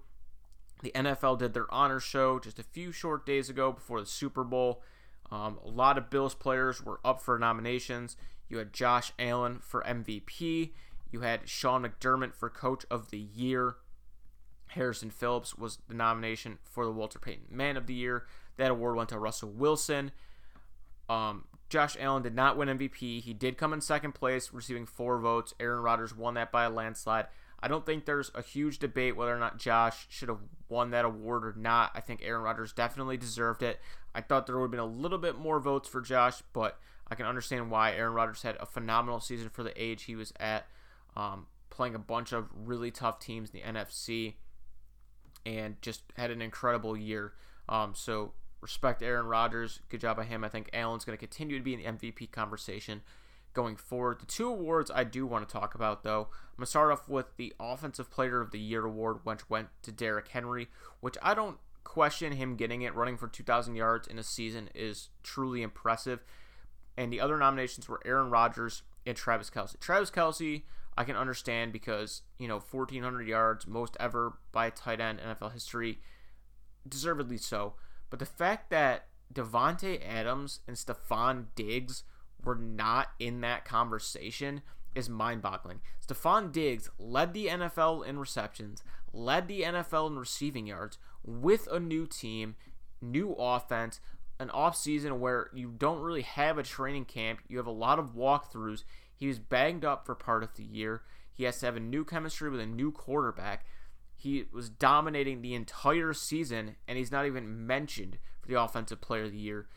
The 0.83 0.91
NFL 0.97 1.39
did 1.39 1.55
their 1.55 1.73
honor 1.73 2.01
show 2.01 2.41
just 2.41 2.59
a 2.59 2.65
few 2.65 2.91
short 2.91 3.25
days 3.25 3.49
ago 3.49 3.71
before 3.71 4.01
the 4.01 4.07
Super 4.07 4.43
Bowl. 4.43 4.83
Um, 5.31 5.61
a 5.65 5.69
lot 5.69 5.97
of 5.97 6.11
Bills 6.11 6.35
players 6.35 6.85
were 6.85 6.99
up 7.05 7.23
for 7.23 7.39
nominations. 7.39 8.17
You 8.49 8.59
had 8.59 8.73
Josh 8.73 9.13
Allen 9.17 9.61
for 9.61 9.85
MVP. 9.85 10.73
You 11.11 11.21
had 11.21 11.49
Sean 11.49 11.83
McDermott 11.83 12.35
for 12.35 12.51
Coach 12.51 12.85
of 12.91 13.11
the 13.11 13.19
Year. 13.19 13.77
Harrison 14.69 15.11
Phillips 15.11 15.57
was 15.57 15.79
the 15.89 15.95
nomination 15.95 16.59
for 16.63 16.85
the 16.85 16.93
Walter 16.93 17.19
Payton 17.19 17.47
Man 17.51 17.77
of 17.77 17.87
the 17.87 17.95
Year. 17.95 18.27
That 18.57 18.71
award 18.71 18.97
went 18.97 19.09
to 19.11 19.19
Russell 19.19 19.51
Wilson. 19.51 20.11
Um, 21.09 21.45
Josh 21.71 21.97
Allen 21.99 22.23
did 22.23 22.35
not 22.35 22.57
win 22.57 22.69
MVP. 22.69 23.23
He 23.23 23.33
did 23.33 23.57
come 23.59 23.73
in 23.73 23.81
second 23.81 24.13
place, 24.13 24.53
receiving 24.53 24.87
four 24.87 25.19
votes. 25.19 25.55
Aaron 25.61 25.83
Rodgers 25.83 26.15
won 26.15 26.35
that 26.35 26.53
by 26.53 26.65
a 26.65 26.71
landslide. 26.71 27.27
I 27.61 27.69
don't 27.69 27.85
think 27.85 28.05
there's 28.05 28.31
a 28.35 28.43
huge 28.43 28.79
debate 28.79 29.17
whether 29.17 29.35
or 29.35 29.39
not 29.39 29.59
Josh 29.59 30.07
should 30.09 30.29
have 30.29 30.39
won 30.69 30.91
that 30.91 31.05
award 31.05 31.45
or 31.45 31.55
not. 31.57 31.91
I 31.95 32.01
think 32.01 32.21
Aaron 32.23 32.43
Rodgers 32.43 32.73
definitely 32.73 33.17
deserved 33.17 33.63
it. 33.63 33.81
I 34.15 34.21
thought 34.21 34.47
there 34.47 34.57
would 34.57 34.67
have 34.67 34.71
been 34.71 34.81
a 34.81 34.87
little 34.87 35.19
bit 35.19 35.37
more 35.37 35.59
votes 35.59 35.89
for 35.89 36.01
Josh, 36.01 36.43
but 36.53 36.79
I 37.11 37.15
can 37.15 37.27
understand 37.27 37.71
why 37.71 37.93
Aaron 37.93 38.15
Rodgers 38.15 38.43
had 38.43 38.57
a 38.61 38.67
phenomenal 38.67 39.19
season 39.21 39.49
for 39.49 39.63
the 39.63 39.83
age 39.83 40.05
he 40.05 40.15
was 40.15 40.33
at, 40.39 40.67
um, 41.17 41.47
playing 41.71 41.95
a 41.95 41.99
bunch 41.99 42.33
of 42.33 42.49
really 42.55 42.91
tough 42.91 43.19
teams 43.19 43.51
in 43.51 43.61
the 43.61 43.67
NFC, 43.67 44.35
and 45.47 45.81
just 45.83 46.03
had 46.17 46.31
an 46.31 46.43
incredible 46.43 46.97
year. 46.97 47.33
Um, 47.69 47.93
so 47.95 48.33
respect 48.61 49.03
Aaron 49.03 49.27
Rodgers. 49.27 49.81
Good 49.89 50.01
job 50.01 50.17
by 50.17 50.25
him. 50.25 50.45
I 50.45 50.49
think 50.49 50.71
Allen's 50.73 51.05
going 51.05 51.17
to 51.17 51.21
continue 51.21 51.59
to 51.59 51.65
be 51.65 51.77
the 51.77 51.85
MVP 51.85 52.31
conversation 52.31 53.03
going 53.55 53.77
forward. 53.77 54.21
The 54.21 54.27
two 54.27 54.49
awards 54.49 54.91
I 54.95 55.05
do 55.05 55.27
want 55.27 55.49
to 55.49 55.53
talk 55.53 55.75
about, 55.75 56.03
though, 56.03 56.29
I'm 56.31 56.57
going 56.59 56.65
to 56.65 56.67
start 56.67 56.93
off 56.93 57.09
with 57.09 57.37
the 57.37 57.53
Offensive 57.59 58.11
Player 58.11 58.41
of 58.41 58.51
the 58.51 58.59
Year 58.59 58.85
award, 58.85 59.19
which 59.25 59.49
went 59.49 59.69
to 59.83 59.93
Derrick 59.93 60.29
Henry, 60.29 60.69
which 61.01 61.17
I 61.23 61.35
don't 61.35 61.59
question 61.85 62.33
him 62.33 62.57
getting 62.57 62.83
it. 62.83 62.95
Running 62.95 63.17
for 63.17 63.29
2,000 63.29 63.75
yards 63.75 64.07
in 64.07 64.19
a 64.19 64.23
season 64.23 64.69
is 64.75 65.09
truly 65.23 65.63
impressive. 65.63 66.23
And 66.97 67.13
the 67.13 67.21
other 67.21 67.37
nominations 67.37 67.89
were 67.89 68.01
Aaron 68.05 68.31
Rodgers 68.31 68.83
and 69.07 69.17
Travis 69.17 69.51
Kelce. 69.51 69.79
Travis 69.81 70.11
Kelce, 70.11 70.63
I 70.99 71.05
can 71.05 71.15
understand 71.15 71.73
because, 71.73 72.23
you 72.41 72.49
know, 72.49 72.59
1,400 72.59 73.29
yards, 73.29 73.69
most 73.69 73.97
ever 74.01 74.39
by 74.51 74.67
a 74.67 74.71
tight 74.73 75.01
end 75.01 75.21
NFL 75.21 75.53
history, 75.53 76.01
deservedly 76.89 77.39
so. 77.39 77.75
But 78.11 78.19
the 78.19 78.27
fact 78.27 78.69
that 78.71 79.07
Davante 79.33 80.05
Adams 80.05 80.59
and 80.67 80.77
Stefon 80.77 81.47
Diggs 81.55 82.03
were 82.43 82.57
not 82.57 83.11
in 83.21 83.43
that 83.43 83.65
conversation 83.65 84.63
is 84.97 85.09
mind 85.09 85.41
boggling. 85.41 85.83
Stefon 86.05 86.51
Diggs 86.51 86.91
led 86.99 87.33
the 87.33 87.47
NFL 87.47 88.05
in 88.05 88.19
receptions, 88.19 88.83
led 89.13 89.47
the 89.47 89.63
NFL 89.63 90.11
in 90.11 90.19
receiving 90.19 90.67
yards 90.67 90.99
with 91.25 91.69
a 91.71 91.79
new 91.79 92.09
team, 92.09 92.57
new 93.01 93.35
offense, 93.39 94.01
an 94.41 94.51
off 94.51 94.75
season 94.75 95.21
where 95.21 95.49
you 95.55 95.73
don't 95.79 96.01
really 96.01 96.23
have 96.23 96.59
a 96.59 96.65
training 96.65 97.05
camp. 97.05 97.39
You 97.47 97.59
have 97.59 97.69
a 97.69 97.71
lot 97.71 98.01
of 98.01 98.17
walkthroughs. 98.17 98.83
He 99.19 99.27
was 99.27 99.41
banged 99.41 99.85
up 99.85 100.07
for 100.07 100.15
part 100.15 100.45
of 100.45 100.55
the 100.55 100.63
year. 100.63 101.03
He 101.33 101.43
has 101.45 101.59
to 101.59 101.67
have 101.67 101.77
a 101.77 101.81
new 101.81 102.05
chemistry 102.05 102.49
with 102.49 102.61
a 102.61 102.67
new 102.67 102.93
quarterback. 102.93 103.67
He 104.15 104.45
was 104.53 104.69
dominating 104.69 105.43
the 105.43 105.55
entire 105.55 106.13
season, 106.13 106.77
and 106.87 106.97
he's 106.97 107.11
not 107.11 107.27
even 107.27 107.67
mentioned 107.67 108.19
for 108.41 108.49
the 108.49 108.61
Offensive 108.61 109.01
Player 109.01 109.25
of 109.25 109.33
the 109.33 109.39
Year. 109.39 109.69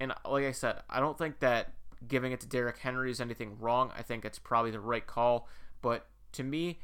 And 0.00 0.14
like 0.26 0.44
I 0.44 0.52
said, 0.52 0.80
I 0.88 1.00
don't 1.00 1.18
think 1.18 1.40
that 1.40 1.74
giving 2.08 2.32
it 2.32 2.40
to 2.40 2.46
Derrick 2.46 2.78
Henry 2.78 3.10
is 3.10 3.20
anything 3.20 3.58
wrong. 3.58 3.92
I 3.96 4.02
think 4.02 4.24
it's 4.24 4.38
probably 4.38 4.70
the 4.70 4.80
right 4.80 5.06
call. 5.06 5.46
But 5.82 6.06
to 6.32 6.42
me, 6.42 6.80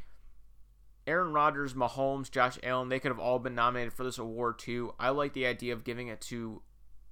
Aaron 1.07 1.33
Rodgers, 1.33 1.75
Mahomes, 1.75 2.31
Josh 2.31 2.59
Allen, 2.63 2.91
they 2.91 3.01
could 3.01 3.11
have 3.11 3.19
all 3.19 3.39
been 3.39 3.55
nominated 3.55 3.95
for 3.95 4.05
this 4.05 4.19
award 4.19 4.59
too. 4.59 4.95
I 4.99 5.11
like 5.11 5.33
the 5.33 5.47
idea 5.47 5.73
of 5.73 5.85
giving 5.85 6.09
it 6.09 6.21
to 6.23 6.63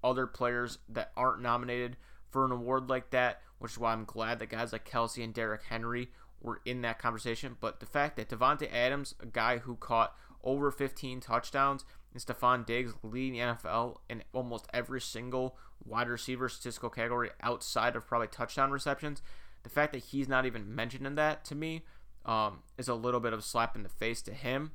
other 0.04 0.26
players 0.26 0.78
that 0.88 1.12
aren't 1.16 1.42
nominated 1.42 1.96
for 2.30 2.44
an 2.44 2.52
award 2.52 2.88
like 2.88 3.10
that, 3.10 3.42
which 3.60 3.72
is 3.72 3.78
why 3.78 3.92
I'm 3.92 4.04
glad 4.04 4.38
that 4.40 4.48
guys 4.48 4.72
like 4.72 4.88
Kelce 4.88 5.22
and 5.22 5.32
Derrick 5.32 5.62
Henry 5.68 6.10
were 6.40 6.60
in 6.64 6.80
that 6.82 6.98
conversation. 6.98 7.56
But 7.60 7.78
the 7.78 7.86
fact 7.86 8.16
that 8.16 8.28
Davante 8.28 8.72
Adams, 8.72 9.14
a 9.20 9.26
guy 9.26 9.58
who 9.58 9.76
caught 9.76 10.16
over 10.42 10.70
15 10.70 11.20
touchdowns, 11.20 11.84
and 12.12 12.22
Stefon 12.22 12.66
Diggs 12.66 12.94
leading 13.02 13.34
the 13.34 13.38
NFL 13.54 13.98
in 14.08 14.24
almost 14.32 14.66
every 14.72 15.00
single 15.00 15.56
wide 15.84 16.08
receiver 16.08 16.48
statistical 16.48 16.90
category 16.90 17.30
outside 17.42 17.94
of 17.94 18.06
probably 18.06 18.28
touchdown 18.28 18.70
receptions, 18.70 19.22
the 19.62 19.70
fact 19.70 19.92
that 19.92 20.04
he's 20.04 20.26
not 20.26 20.46
even 20.46 20.74
mentioned 20.74 21.06
in 21.06 21.14
that 21.16 21.44
to 21.44 21.54
me 21.54 21.82
um, 22.24 22.60
is 22.78 22.88
a 22.88 22.94
little 22.94 23.20
bit 23.20 23.32
of 23.32 23.38
a 23.38 23.42
slap 23.42 23.76
in 23.76 23.82
the 23.82 23.88
face 23.88 24.22
to 24.22 24.32
him. 24.32 24.72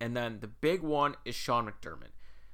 And 0.00 0.16
then 0.16 0.38
the 0.40 0.48
big 0.48 0.82
one 0.82 1.16
is 1.24 1.34
Sean 1.34 1.66
McDermott. 1.66 2.12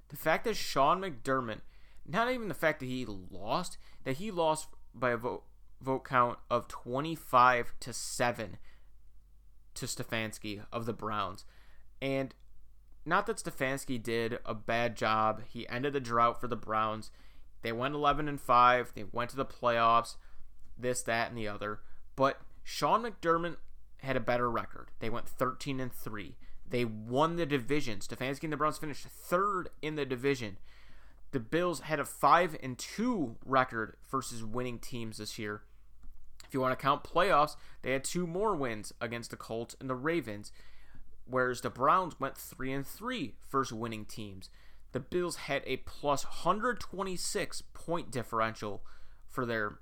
The 0.09 0.17
fact 0.17 0.45
that 0.45 0.57
Sean 0.57 1.01
McDermott, 1.01 1.61
not 2.07 2.31
even 2.33 2.49
the 2.49 2.55
fact 2.55 2.81
that 2.81 2.87
he 2.87 3.07
lost, 3.07 3.77
that 4.05 4.17
he 4.17 4.31
lost 4.31 4.69
by 4.99 5.11
a 5.11 5.17
vote 5.17 5.45
vote 5.81 6.05
count 6.05 6.39
of 6.51 6.69
25 6.69 7.75
to 7.81 7.93
7 7.93 8.57
to 9.75 9.87
Stefanski 9.87 10.65
of 10.73 10.87
the 10.87 10.93
Browns. 10.93 11.45
And 12.01 12.35
not 13.05 13.27
that 13.27 13.37
Stefanski 13.37 14.03
did 14.03 14.39
a 14.45 14.55
bad 14.55 14.97
job. 14.97 15.43
He 15.47 15.69
ended 15.69 15.93
the 15.93 16.01
drought 16.01 16.41
for 16.41 16.49
the 16.49 16.57
Browns. 16.57 17.11
They 17.63 17.73
went 17.73 17.95
11 17.95 18.29
and 18.29 18.41
5. 18.41 18.93
They 18.95 19.05
went 19.13 19.31
to 19.31 19.37
the 19.37 19.45
playoffs. 19.45 20.17
This, 20.79 21.03
that, 21.03 21.29
and 21.29 21.39
the 21.39 21.49
other. 21.49 21.81
But 22.17 22.41
Sean 22.65 23.03
McDermott 23.03 23.57
had 23.99 24.17
a 24.17 24.21
better 24.21 24.51
record. 24.51 24.91
They 24.99 25.11
went 25.11 25.29
13 25.29 25.81
and 25.81 25.93
3. 25.93 26.37
They 26.69 26.85
won 26.85 27.37
the 27.37 27.47
division. 27.47 28.01
Stefanski 28.01 28.45
and 28.45 28.53
the 28.53 28.57
Browns 28.57 28.79
finished 28.79 29.07
third 29.07 29.69
in 29.81 29.95
the 29.95 30.05
division. 30.05 30.59
The 31.37 31.41
Bills 31.41 31.81
had 31.81 32.01
a 32.01 32.07
5 32.07 32.57
and 32.63 32.79
2 32.79 33.37
record 33.45 33.99
versus 34.11 34.43
winning 34.43 34.79
teams 34.79 35.19
this 35.19 35.39
year. 35.39 35.65
If 36.47 36.55
you 36.55 36.63
want 36.63 36.73
to 36.73 36.83
count 36.83 37.05
playoffs, 37.05 37.57
they 37.83 37.93
had 37.93 38.05
two 38.05 38.27
more 38.27 38.57
wins 38.57 38.95
against 39.03 39.33
the 39.33 39.37
Colts 39.37 39.77
and 39.79 39.91
the 39.91 39.97
Ravens, 39.97 40.51
whereas 41.27 41.61
the 41.61 41.69
Browns 41.69 42.19
went 42.19 42.39
3 42.39 42.73
and 42.73 42.87
3 42.87 43.35
versus 43.51 43.75
winning 43.75 44.07
teams. 44.07 44.49
The 44.93 45.01
Bills 45.01 45.37
had 45.37 45.63
a 45.67 45.77
plus 45.77 46.25
126 46.25 47.63
point 47.75 48.11
differential 48.11 48.83
for 49.29 49.45
their 49.45 49.81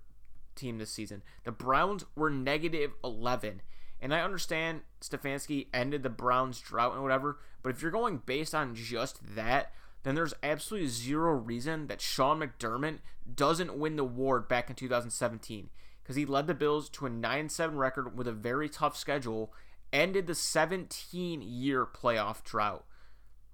team 0.56 0.78
this 0.78 0.90
season. 0.90 1.22
The 1.44 1.52
Browns 1.52 2.04
were 2.16 2.30
negative 2.30 2.94
11. 3.04 3.62
And 4.00 4.12
I 4.12 4.22
understand 4.22 4.80
Stefanski 5.00 5.68
ended 5.72 6.02
the 6.02 6.10
Browns 6.10 6.58
drought 6.58 6.94
and 6.94 7.02
whatever, 7.04 7.38
but 7.62 7.68
if 7.68 7.80
you're 7.80 7.92
going 7.92 8.22
based 8.26 8.56
on 8.56 8.74
just 8.74 9.36
that, 9.36 9.72
then 10.04 10.14
there's 10.14 10.34
absolutely 10.42 10.88
zero 10.88 11.32
reason 11.32 11.88
that 11.88 12.00
Sean 12.00 12.40
McDermott 12.40 12.98
doesn't 13.34 13.76
win 13.76 13.96
the 13.96 14.02
award 14.02 14.48
back 14.48 14.70
in 14.70 14.76
2017 14.76 15.70
because 16.02 16.16
he 16.16 16.26
led 16.26 16.46
the 16.46 16.54
Bills 16.54 16.88
to 16.90 17.06
a 17.06 17.10
9 17.10 17.48
7 17.48 17.76
record 17.76 18.16
with 18.16 18.28
a 18.28 18.32
very 18.32 18.68
tough 18.68 18.96
schedule, 18.96 19.52
ended 19.92 20.26
the 20.26 20.34
17 20.34 21.42
year 21.42 21.86
playoff 21.86 22.44
drought. 22.44 22.84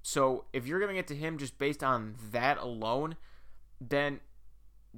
So 0.03 0.45
if 0.53 0.67
you're 0.67 0.81
giving 0.81 0.97
it 0.97 1.07
to 1.09 1.17
him 1.17 1.39
just 1.39 1.59
based 1.59 1.83
on 1.83 2.17
that 2.33 2.59
alone, 2.59 3.17
then 3.81 4.21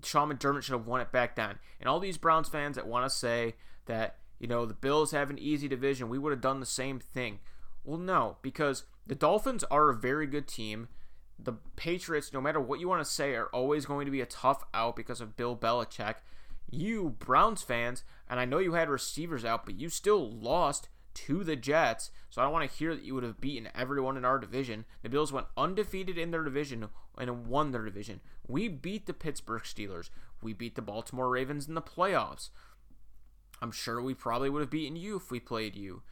Sean 0.02 0.32
McDermott 0.32 0.62
should 0.62 0.72
have 0.72 0.86
won 0.86 1.00
it 1.00 1.12
back 1.12 1.36
then. 1.36 1.58
And 1.78 1.88
all 1.88 2.00
these 2.00 2.18
Browns 2.18 2.48
fans 2.48 2.76
that 2.76 2.86
want 2.86 3.04
to 3.04 3.10
say 3.10 3.54
that 3.86 4.16
you 4.42 4.48
know, 4.48 4.66
the 4.66 4.74
Bills 4.74 5.12
have 5.12 5.30
an 5.30 5.38
easy 5.38 5.68
division. 5.68 6.08
We 6.08 6.18
would 6.18 6.32
have 6.32 6.40
done 6.40 6.58
the 6.58 6.66
same 6.66 6.98
thing. 6.98 7.38
Well, 7.84 7.96
no, 7.96 8.38
because 8.42 8.84
the 9.06 9.14
Dolphins 9.14 9.62
are 9.70 9.88
a 9.88 9.94
very 9.94 10.26
good 10.26 10.48
team. 10.48 10.88
The 11.44 11.54
Patriots, 11.76 12.32
no 12.32 12.40
matter 12.40 12.60
what 12.60 12.78
you 12.78 12.88
want 12.88 13.04
to 13.04 13.10
say, 13.10 13.34
are 13.34 13.46
always 13.46 13.86
going 13.86 14.06
to 14.06 14.12
be 14.12 14.20
a 14.20 14.26
tough 14.26 14.64
out 14.72 14.96
because 14.96 15.20
of 15.20 15.36
Bill 15.36 15.56
Belichick. 15.56 16.16
You, 16.70 17.16
Browns 17.18 17.62
fans, 17.62 18.04
and 18.28 18.38
I 18.38 18.44
know 18.44 18.58
you 18.58 18.74
had 18.74 18.88
receivers 18.88 19.44
out, 19.44 19.66
but 19.66 19.78
you 19.78 19.88
still 19.88 20.30
lost 20.30 20.88
to 21.14 21.44
the 21.44 21.56
Jets. 21.56 22.10
So 22.30 22.40
I 22.40 22.44
don't 22.44 22.52
want 22.52 22.70
to 22.70 22.76
hear 22.76 22.94
that 22.94 23.04
you 23.04 23.14
would 23.14 23.24
have 23.24 23.40
beaten 23.40 23.68
everyone 23.74 24.16
in 24.16 24.24
our 24.24 24.38
division. 24.38 24.84
The 25.02 25.08
Bills 25.08 25.32
went 25.32 25.48
undefeated 25.56 26.16
in 26.16 26.30
their 26.30 26.44
division 26.44 26.88
and 27.18 27.46
won 27.46 27.72
their 27.72 27.84
division. 27.84 28.20
We 28.46 28.68
beat 28.68 29.06
the 29.06 29.12
Pittsburgh 29.12 29.62
Steelers. 29.62 30.10
We 30.42 30.52
beat 30.52 30.76
the 30.76 30.82
Baltimore 30.82 31.28
Ravens 31.28 31.68
in 31.68 31.74
the 31.74 31.82
playoffs. 31.82 32.50
I'm 33.60 33.72
sure 33.72 34.00
we 34.00 34.14
probably 34.14 34.48
would 34.48 34.60
have 34.60 34.70
beaten 34.70 34.96
you 34.96 35.16
if 35.16 35.30
we 35.30 35.40
played 35.40 35.76
you. 35.76 36.02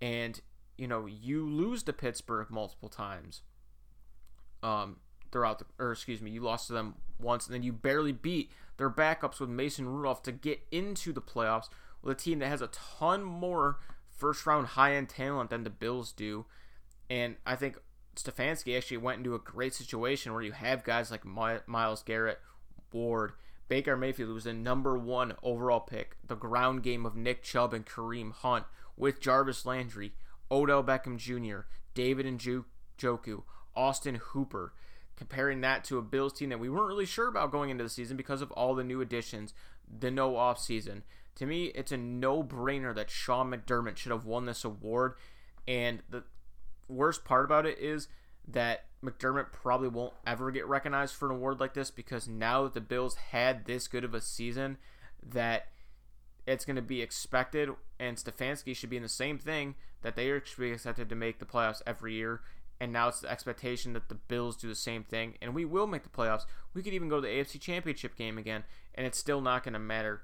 And, 0.00 0.40
you 0.76 0.86
know, 0.86 1.06
you 1.06 1.48
lose 1.48 1.82
to 1.84 1.92
Pittsburgh 1.92 2.50
multiple 2.50 2.88
times. 2.88 3.42
Um, 4.62 4.96
throughout 5.32 5.58
the, 5.58 5.64
or 5.78 5.92
excuse 5.92 6.20
me, 6.20 6.30
you 6.30 6.40
lost 6.40 6.66
to 6.68 6.72
them 6.72 6.94
once, 7.18 7.46
and 7.46 7.54
then 7.54 7.62
you 7.62 7.72
barely 7.72 8.12
beat 8.12 8.50
their 8.76 8.90
backups 8.90 9.40
with 9.40 9.48
Mason 9.48 9.88
Rudolph 9.88 10.22
to 10.24 10.32
get 10.32 10.60
into 10.70 11.12
the 11.12 11.22
playoffs 11.22 11.68
with 12.02 12.16
a 12.16 12.20
team 12.20 12.38
that 12.40 12.48
has 12.48 12.62
a 12.62 12.68
ton 12.68 13.22
more 13.22 13.78
first 14.08 14.46
round 14.46 14.68
high 14.68 14.94
end 14.94 15.08
talent 15.08 15.50
than 15.50 15.64
the 15.64 15.70
Bills 15.70 16.12
do. 16.12 16.44
And 17.10 17.36
I 17.44 17.56
think 17.56 17.78
Stefanski 18.16 18.76
actually 18.76 18.98
went 18.98 19.18
into 19.18 19.34
a 19.34 19.38
great 19.38 19.74
situation 19.74 20.32
where 20.32 20.42
you 20.42 20.52
have 20.52 20.84
guys 20.84 21.10
like 21.10 21.24
Myles 21.24 22.02
Garrett, 22.02 22.40
Ward, 22.92 23.32
Baker 23.68 23.96
Mayfield 23.96 24.30
was 24.30 24.44
the 24.44 24.52
number 24.52 24.98
one 24.98 25.34
overall 25.42 25.80
pick. 25.80 26.16
The 26.26 26.36
ground 26.36 26.82
game 26.82 27.06
of 27.06 27.16
Nick 27.16 27.42
Chubb 27.42 27.72
and 27.72 27.86
Kareem 27.86 28.32
Hunt 28.32 28.66
with 28.96 29.20
Jarvis 29.20 29.64
Landry, 29.64 30.12
Odell 30.50 30.84
Beckham 30.84 31.16
Jr., 31.16 31.66
David 31.94 32.26
Njoku, 32.26 33.42
Austin 33.74 34.16
Hooper. 34.16 34.72
Comparing 35.16 35.60
that 35.60 35.84
to 35.84 35.98
a 35.98 36.02
Bills 36.02 36.32
team 36.32 36.48
that 36.48 36.58
we 36.58 36.68
weren't 36.68 36.88
really 36.88 37.06
sure 37.06 37.28
about 37.28 37.52
going 37.52 37.70
into 37.70 37.84
the 37.84 37.90
season 37.90 38.16
because 38.16 38.42
of 38.42 38.50
all 38.52 38.74
the 38.74 38.82
new 38.82 39.00
additions, 39.00 39.54
the 39.86 40.10
no 40.10 40.36
off 40.36 40.58
season. 40.58 41.04
To 41.36 41.46
me, 41.46 41.66
it's 41.66 41.92
a 41.92 41.96
no 41.96 42.42
brainer 42.42 42.94
that 42.94 43.10
Sean 43.10 43.50
McDermott 43.50 43.96
should 43.96 44.12
have 44.12 44.24
won 44.24 44.46
this 44.46 44.64
award. 44.64 45.14
And 45.68 46.00
the 46.08 46.24
worst 46.88 47.24
part 47.24 47.44
about 47.44 47.66
it 47.66 47.78
is 47.78 48.08
that 48.48 48.86
McDermott 49.04 49.52
probably 49.52 49.88
won't 49.88 50.14
ever 50.26 50.50
get 50.50 50.66
recognized 50.66 51.14
for 51.14 51.26
an 51.26 51.36
award 51.36 51.60
like 51.60 51.74
this 51.74 51.90
because 51.90 52.28
now 52.28 52.64
that 52.64 52.74
the 52.74 52.80
Bills 52.80 53.14
had 53.14 53.64
this 53.64 53.88
good 53.88 54.04
of 54.04 54.14
a 54.14 54.20
season, 54.20 54.78
that 55.22 55.68
it's 56.46 56.64
going 56.64 56.76
to 56.76 56.82
be 56.82 57.02
expected, 57.02 57.70
and 57.98 58.16
Stefanski 58.16 58.74
should 58.74 58.90
be 58.90 58.96
in 58.96 59.02
the 59.02 59.08
same 59.08 59.38
thing 59.38 59.74
that 60.02 60.16
they 60.16 60.30
are 60.30 60.36
expected 60.36 61.08
to 61.08 61.14
make 61.14 61.38
the 61.38 61.46
playoffs 61.46 61.82
every 61.86 62.14
year. 62.14 62.40
And 62.82 62.92
now 62.92 63.06
it's 63.06 63.20
the 63.20 63.30
expectation 63.30 63.92
that 63.92 64.08
the 64.08 64.16
Bills 64.16 64.56
do 64.56 64.66
the 64.66 64.74
same 64.74 65.04
thing, 65.04 65.36
and 65.40 65.54
we 65.54 65.64
will 65.64 65.86
make 65.86 66.02
the 66.02 66.08
playoffs. 66.08 66.46
We 66.74 66.82
could 66.82 66.94
even 66.94 67.08
go 67.08 67.20
to 67.20 67.20
the 67.20 67.28
AFC 67.28 67.60
Championship 67.60 68.16
game 68.16 68.38
again, 68.38 68.64
and 68.96 69.06
it's 69.06 69.18
still 69.18 69.40
not 69.40 69.62
going 69.62 69.74
to 69.74 69.78
matter. 69.78 70.22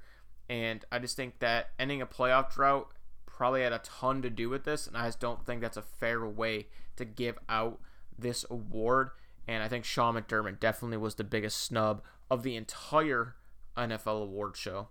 And 0.50 0.84
I 0.90 0.98
just 0.98 1.14
think 1.14 1.38
that 1.38 1.70
ending 1.78 2.02
a 2.02 2.06
playoff 2.06 2.52
drought 2.52 2.88
probably 3.26 3.62
had 3.62 3.72
a 3.72 3.78
ton 3.78 4.22
to 4.22 4.28
do 4.28 4.48
with 4.50 4.64
this, 4.64 4.88
and 4.88 4.96
I 4.96 5.06
just 5.06 5.20
don't 5.20 5.46
think 5.46 5.60
that's 5.60 5.76
a 5.76 5.82
fair 5.82 6.26
way 6.26 6.66
to 6.96 7.04
give 7.04 7.38
out 7.48 7.78
this 8.18 8.44
award. 8.50 9.10
And 9.46 9.62
I 9.62 9.68
think 9.68 9.84
Sean 9.84 10.16
McDermott 10.16 10.58
definitely 10.58 10.96
was 10.96 11.14
the 11.14 11.22
biggest 11.22 11.58
snub 11.58 12.02
of 12.28 12.42
the 12.42 12.56
entire 12.56 13.36
NFL 13.76 14.20
award 14.20 14.56
show. 14.56 14.88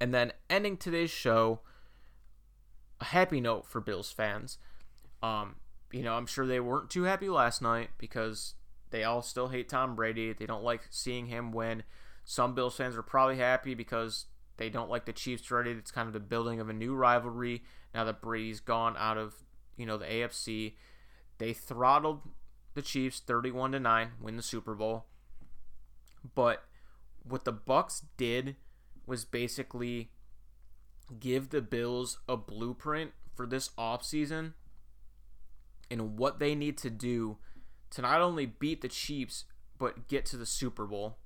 And 0.00 0.12
then 0.12 0.32
ending 0.50 0.76
today's 0.76 1.12
show, 1.12 1.60
a 3.00 3.04
happy 3.04 3.40
note 3.40 3.64
for 3.64 3.80
Bills 3.80 4.10
fans. 4.10 4.58
Um, 5.22 5.54
you 5.92 6.02
know, 6.02 6.14
I'm 6.14 6.26
sure 6.26 6.46
they 6.46 6.60
weren't 6.60 6.90
too 6.90 7.04
happy 7.04 7.28
last 7.28 7.62
night 7.62 7.90
because 7.98 8.54
they 8.90 9.04
all 9.04 9.22
still 9.22 9.48
hate 9.48 9.68
Tom 9.68 9.94
Brady. 9.94 10.32
They 10.32 10.46
don't 10.46 10.64
like 10.64 10.82
seeing 10.90 11.26
him 11.26 11.52
win. 11.52 11.82
Some 12.24 12.54
Bills 12.54 12.76
fans 12.76 12.96
are 12.96 13.02
probably 13.02 13.38
happy 13.38 13.74
because 13.74 14.26
they 14.58 14.68
don't 14.68 14.90
like 14.90 15.06
the 15.06 15.12
Chiefs 15.12 15.50
already. 15.50 15.70
It's 15.70 15.90
kind 15.90 16.06
of 16.06 16.12
the 16.12 16.20
building 16.20 16.60
of 16.60 16.68
a 16.68 16.74
new 16.74 16.94
rivalry 16.94 17.62
now 17.94 18.04
that 18.04 18.20
Brady's 18.20 18.60
gone 18.60 18.96
out 18.98 19.16
of, 19.16 19.34
you 19.76 19.86
know, 19.86 19.96
the 19.96 20.04
AFC. 20.04 20.74
They 21.38 21.52
throttled 21.52 22.20
the 22.74 22.82
Chiefs 22.82 23.20
31 23.20 23.72
to 23.72 23.80
9, 23.80 24.10
win 24.20 24.36
the 24.36 24.42
Super 24.42 24.74
Bowl. 24.74 25.06
But 26.34 26.64
what 27.22 27.44
the 27.44 27.52
Bucks 27.52 28.04
did 28.16 28.56
was 29.06 29.24
basically 29.24 30.10
give 31.18 31.48
the 31.48 31.62
Bills 31.62 32.18
a 32.28 32.36
blueprint 32.36 33.12
for 33.34 33.46
this 33.46 33.70
offseason 33.78 34.52
and 35.90 36.18
what 36.18 36.38
they 36.38 36.54
need 36.54 36.76
to 36.78 36.90
do 36.90 37.38
to 37.90 38.02
not 38.02 38.20
only 38.20 38.46
beat 38.46 38.80
the 38.80 38.88
Chiefs 38.88 39.44
but 39.78 40.08
get 40.08 40.26
to 40.26 40.36
the 40.36 40.46
Super 40.46 40.86
Bowl. 40.86 41.18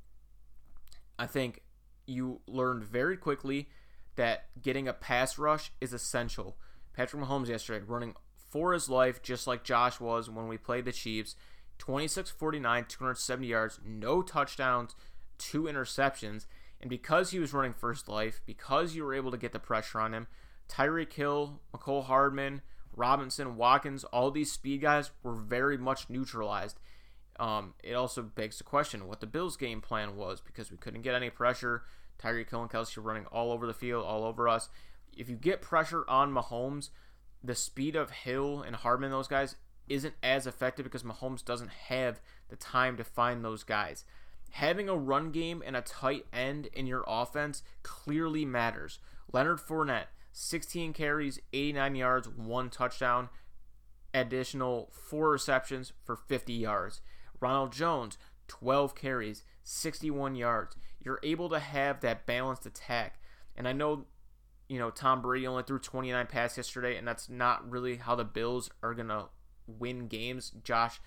I 1.18 1.26
think 1.26 1.62
you 2.06 2.40
learned 2.46 2.84
very 2.84 3.16
quickly 3.16 3.68
that 4.16 4.44
getting 4.60 4.86
a 4.86 4.92
pass 4.92 5.38
rush 5.38 5.72
is 5.80 5.92
essential. 5.92 6.56
Patrick 6.92 7.22
Mahomes 7.22 7.48
yesterday 7.48 7.84
running 7.86 8.14
for 8.50 8.74
his 8.74 8.88
life, 8.88 9.22
just 9.22 9.46
like 9.46 9.64
Josh 9.64 9.98
was 9.98 10.28
when 10.28 10.48
we 10.48 10.58
played 10.58 10.84
the 10.84 10.92
Chiefs. 10.92 11.34
26 11.78 12.30
49, 12.30 12.84
270 12.84 13.46
yards, 13.46 13.80
no 13.84 14.22
touchdowns, 14.22 14.94
two 15.38 15.62
interceptions. 15.62 16.46
And 16.80 16.90
because 16.90 17.30
he 17.30 17.38
was 17.38 17.52
running 17.52 17.72
first 17.72 18.08
life, 18.08 18.40
because 18.44 18.94
you 18.94 19.04
were 19.04 19.14
able 19.14 19.30
to 19.30 19.38
get 19.38 19.52
the 19.52 19.58
pressure 19.58 20.00
on 20.00 20.12
him, 20.12 20.26
Tyreek 20.68 21.12
Hill, 21.12 21.60
Mecole 21.74 22.04
Hardman, 22.04 22.62
Robinson, 22.94 23.56
Watkins, 23.56 24.04
all 24.04 24.30
these 24.30 24.52
speed 24.52 24.82
guys 24.82 25.10
were 25.22 25.34
very 25.34 25.78
much 25.78 26.10
neutralized. 26.10 26.78
Um, 27.40 27.74
it 27.82 27.94
also 27.94 28.22
begs 28.22 28.58
the 28.58 28.64
question 28.64 29.08
what 29.08 29.20
the 29.20 29.26
Bills' 29.26 29.56
game 29.56 29.80
plan 29.80 30.16
was 30.16 30.40
because 30.40 30.70
we 30.70 30.76
couldn't 30.76 31.02
get 31.02 31.14
any 31.14 31.30
pressure. 31.30 31.82
Tyreek 32.22 32.50
Hill 32.50 32.62
and 32.62 32.96
were 32.96 33.02
running 33.02 33.26
all 33.26 33.50
over 33.52 33.66
the 33.66 33.74
field, 33.74 34.04
all 34.04 34.24
over 34.24 34.48
us. 34.48 34.68
If 35.16 35.28
you 35.28 35.36
get 35.36 35.60
pressure 35.60 36.04
on 36.08 36.32
Mahomes, 36.32 36.90
the 37.42 37.54
speed 37.54 37.96
of 37.96 38.10
Hill 38.10 38.62
and 38.62 38.76
Hardman, 38.76 39.10
those 39.10 39.28
guys, 39.28 39.56
isn't 39.88 40.14
as 40.22 40.46
effective 40.46 40.84
because 40.84 41.02
Mahomes 41.02 41.44
doesn't 41.44 41.70
have 41.70 42.20
the 42.48 42.56
time 42.56 42.96
to 42.96 43.04
find 43.04 43.44
those 43.44 43.64
guys. 43.64 44.04
Having 44.52 44.88
a 44.88 44.96
run 44.96 45.32
game 45.32 45.62
and 45.64 45.74
a 45.76 45.80
tight 45.80 46.26
end 46.32 46.66
in 46.72 46.86
your 46.86 47.04
offense 47.06 47.62
clearly 47.82 48.44
matters. 48.44 48.98
Leonard 49.32 49.58
Fournette, 49.58 50.08
16 50.32 50.92
carries, 50.92 51.38
89 51.52 51.94
yards, 51.94 52.28
one 52.28 52.70
touchdown, 52.70 53.28
additional 54.14 54.90
four 54.92 55.30
receptions 55.30 55.92
for 56.04 56.16
50 56.16 56.52
yards. 56.52 57.00
Ronald 57.40 57.72
Jones, 57.72 58.18
12 58.48 58.94
carries, 58.94 59.44
61 59.62 60.34
yards. 60.34 60.76
You're 61.00 61.20
able 61.22 61.48
to 61.50 61.58
have 61.58 62.00
that 62.00 62.26
balanced 62.26 62.66
attack. 62.66 63.20
And 63.56 63.68
I 63.68 63.72
know, 63.72 64.06
you 64.68 64.78
know, 64.78 64.90
Tom 64.90 65.20
Brady 65.22 65.46
only 65.46 65.62
threw 65.62 65.78
29 65.78 66.26
passes 66.26 66.56
yesterday, 66.58 66.96
and 66.96 67.06
that's 67.06 67.28
not 67.28 67.68
really 67.68 67.96
how 67.96 68.14
the 68.14 68.24
Bills 68.24 68.70
are 68.82 68.94
going 68.94 69.08
to 69.08 69.26
win 69.66 70.08
games. 70.08 70.52
Josh 70.62 71.00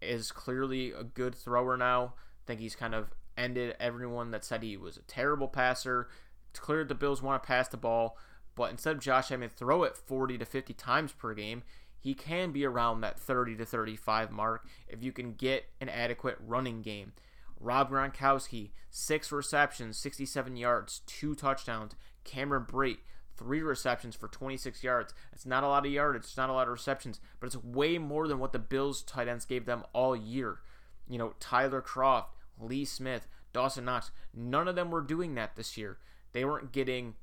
is 0.00 0.32
clearly 0.32 0.92
a 0.92 1.02
good 1.02 1.34
thrower 1.34 1.76
now. 1.76 2.14
I 2.14 2.46
think 2.46 2.60
he's 2.60 2.76
kind 2.76 2.94
of 2.94 3.10
ended 3.36 3.74
everyone 3.80 4.30
that 4.30 4.44
said 4.44 4.62
he 4.62 4.76
was 4.76 4.96
a 4.96 5.02
terrible 5.02 5.48
passer. 5.48 6.08
It's 6.50 6.60
clear 6.60 6.84
the 6.84 6.94
Bills 6.94 7.22
want 7.22 7.42
to 7.42 7.46
pass 7.46 7.68
the 7.68 7.76
ball, 7.76 8.16
but 8.54 8.70
instead 8.70 8.96
of 8.96 9.02
Josh 9.02 9.28
having 9.28 9.48
to 9.48 9.54
throw 9.54 9.82
it 9.82 9.96
40 9.96 10.38
to 10.38 10.44
50 10.44 10.74
times 10.74 11.12
per 11.12 11.34
game, 11.34 11.62
he 11.98 12.14
can 12.14 12.52
be 12.52 12.64
around 12.64 13.00
that 13.00 13.18
30 13.18 13.56
to 13.56 13.64
35 13.64 14.30
mark 14.30 14.66
if 14.88 15.02
you 15.02 15.10
can 15.10 15.32
get 15.32 15.64
an 15.80 15.88
adequate 15.88 16.36
running 16.38 16.82
game. 16.82 17.12
Rob 17.58 17.90
Gronkowski, 17.90 18.70
six 18.90 19.32
receptions, 19.32 19.96
67 19.96 20.56
yards, 20.56 21.00
two 21.06 21.34
touchdowns. 21.34 21.94
Cameron 22.24 22.64
Brate, 22.64 22.98
three 23.36 23.62
receptions 23.62 24.14
for 24.14 24.28
26 24.28 24.82
yards. 24.82 25.14
It's 25.32 25.46
not 25.46 25.64
a 25.64 25.68
lot 25.68 25.86
of 25.86 25.92
yardage, 25.92 26.24
it's 26.24 26.36
not 26.36 26.50
a 26.50 26.52
lot 26.52 26.66
of 26.68 26.72
receptions, 26.72 27.20
but 27.40 27.46
it's 27.46 27.56
way 27.56 27.98
more 27.98 28.28
than 28.28 28.38
what 28.38 28.52
the 28.52 28.58
Bills 28.58 29.02
tight 29.02 29.28
ends 29.28 29.44
gave 29.44 29.66
them 29.66 29.84
all 29.92 30.14
year. 30.14 30.58
You 31.08 31.18
know, 31.18 31.34
Tyler 31.40 31.82
Kroft, 31.82 32.26
Lee 32.58 32.84
Smith, 32.84 33.28
Dawson 33.52 33.84
Knox, 33.84 34.10
none 34.34 34.68
of 34.68 34.74
them 34.74 34.90
were 34.90 35.00
doing 35.00 35.34
that 35.34 35.56
this 35.56 35.76
year. 35.76 35.98
They 36.32 36.44
weren't 36.44 36.72
getting 36.72 37.14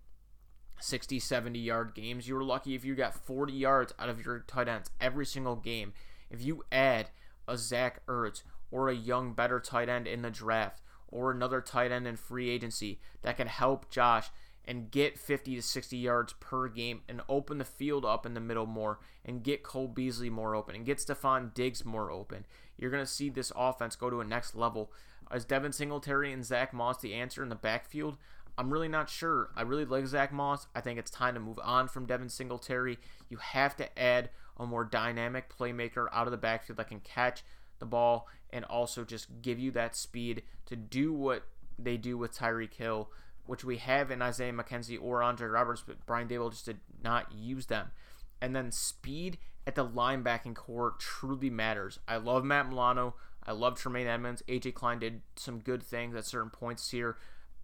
60, 0.84 1.20
70 1.20 1.60
yard 1.60 1.94
games. 1.94 2.28
You 2.28 2.36
were 2.36 2.44
lucky 2.44 2.76
if 2.76 2.86
you 2.86 2.96
got 2.96 3.14
40 3.14 3.54
yards 3.54 3.94
out 4.00 4.10
of 4.10 4.24
your 4.26 4.40
tight 4.40 4.68
ends 4.68 4.90
every 5.00 5.26
single 5.26 5.56
game. 5.56 5.94
If 6.30 6.42
you 6.42 6.64
add 6.72 7.10
a 7.48 7.58
Zach 7.58 8.06
Ertz 8.08 8.44
or 8.72 8.90
a 8.90 8.96
young, 8.96 9.34
better 9.34 9.60
tight 9.60 9.90
end 9.90 10.08
in 10.08 10.22
the 10.22 10.30
draft 10.30 10.82
or 11.08 11.32
another 11.32 11.62
tight 11.62 11.92
end 11.92 12.08
in 12.08 12.16
free 12.16 12.50
agency 12.50 13.00
that 13.22 13.38
can 13.38 13.48
help 13.48 13.90
Josh 13.90 14.30
and 14.66 14.92
get 14.92 15.18
50 15.18 15.56
to 15.56 15.62
60 15.62 15.98
yards 15.98 16.34
per 16.40 16.68
game 16.68 17.02
and 17.10 17.22
open 17.28 17.58
the 17.58 17.66
field 17.66 18.06
up 18.06 18.26
in 18.26 18.34
the 18.34 18.40
middle 18.40 18.68
more 18.68 19.00
and 19.26 19.44
get 19.44 19.64
Cole 19.64 19.88
Beasley 19.88 20.30
more 20.30 20.56
open 20.56 20.76
and 20.76 20.86
get 20.86 21.00
Stefon 21.00 21.54
Diggs 21.54 21.84
more 21.84 22.12
open. 22.12 22.46
You're 22.78 22.92
going 22.92 23.04
to 23.04 23.12
see 23.12 23.30
this 23.30 23.52
offense 23.56 23.96
go 23.96 24.10
to 24.10 24.22
a 24.22 24.26
next 24.26 24.56
level. 24.56 24.92
Is 25.34 25.46
Devin 25.46 25.72
Singletary 25.72 26.32
and 26.32 26.46
Zach 26.46 26.74
Moss 26.74 27.00
the 27.00 27.14
answer 27.14 27.42
in 27.42 27.50
the 27.50 27.56
backfield? 27.56 28.18
I'm 28.58 28.72
really 28.72 28.88
not 28.88 29.10
sure. 29.10 29.50
I 29.56 29.62
really 29.64 29.86
like 29.86 30.06
Zach 30.06 30.32
Moss. 30.32 30.68
I 30.76 30.82
think 30.82 31.00
it's 31.00 31.12
time 31.12 31.34
to 31.34 31.40
move 31.40 31.60
on 31.64 31.88
from 31.88 32.06
Devin 32.06 32.30
Singletary. 32.30 33.00
You 33.30 33.38
have 33.38 33.76
to 33.78 34.00
add 34.00 34.30
a 34.58 34.66
more 34.66 34.84
dynamic 34.84 35.52
playmaker 35.56 36.08
out 36.14 36.28
of 36.28 36.32
the 36.32 36.38
backfield 36.38 36.78
that 36.78 36.90
can 36.90 37.00
catch 37.00 37.44
the 37.80 37.86
ball 37.86 38.28
and 38.52 38.66
also 38.66 39.04
just 39.04 39.42
give 39.42 39.60
you 39.60 39.72
that 39.72 39.96
speed 39.96 40.44
to 40.66 40.76
do 40.76 41.14
what 41.14 41.44
they 41.80 41.98
do 41.98 42.18
with 42.18 42.38
Tyreek 42.38 42.74
Hill, 42.74 43.10
which 43.46 43.64
we 43.64 43.78
have 43.78 44.12
in 44.12 44.22
Isaiah 44.22 44.54
McKenzie 44.54 45.02
or 45.02 45.24
Andre 45.24 45.48
Roberts, 45.48 45.84
but 45.86 46.06
Brian 46.06 46.28
Daboll 46.28 46.52
just 46.52 46.66
did 46.66 46.80
not 47.04 47.32
use 47.34 47.66
them. 47.68 47.88
And 48.42 48.56
then 48.56 48.72
speed 48.72 49.38
at 49.66 49.76
the 49.76 49.86
linebacking 49.86 50.56
core 50.56 50.96
truly 50.98 51.50
matters. 51.50 52.00
I 52.08 52.18
love 52.18 52.44
Matt 52.44 52.70
Milano. 52.70 53.16
I 53.44 53.54
love 53.54 53.80
Tremaine 53.80 54.08
Edmunds. 54.08 54.44
AJ 54.48 54.74
Klein 54.74 55.00
did 55.00 55.22
some 55.36 55.60
good 55.60 55.82
things 55.82 56.16
at 56.16 56.26
certain 56.26 56.50
points 56.50 56.92
here. 56.92 57.18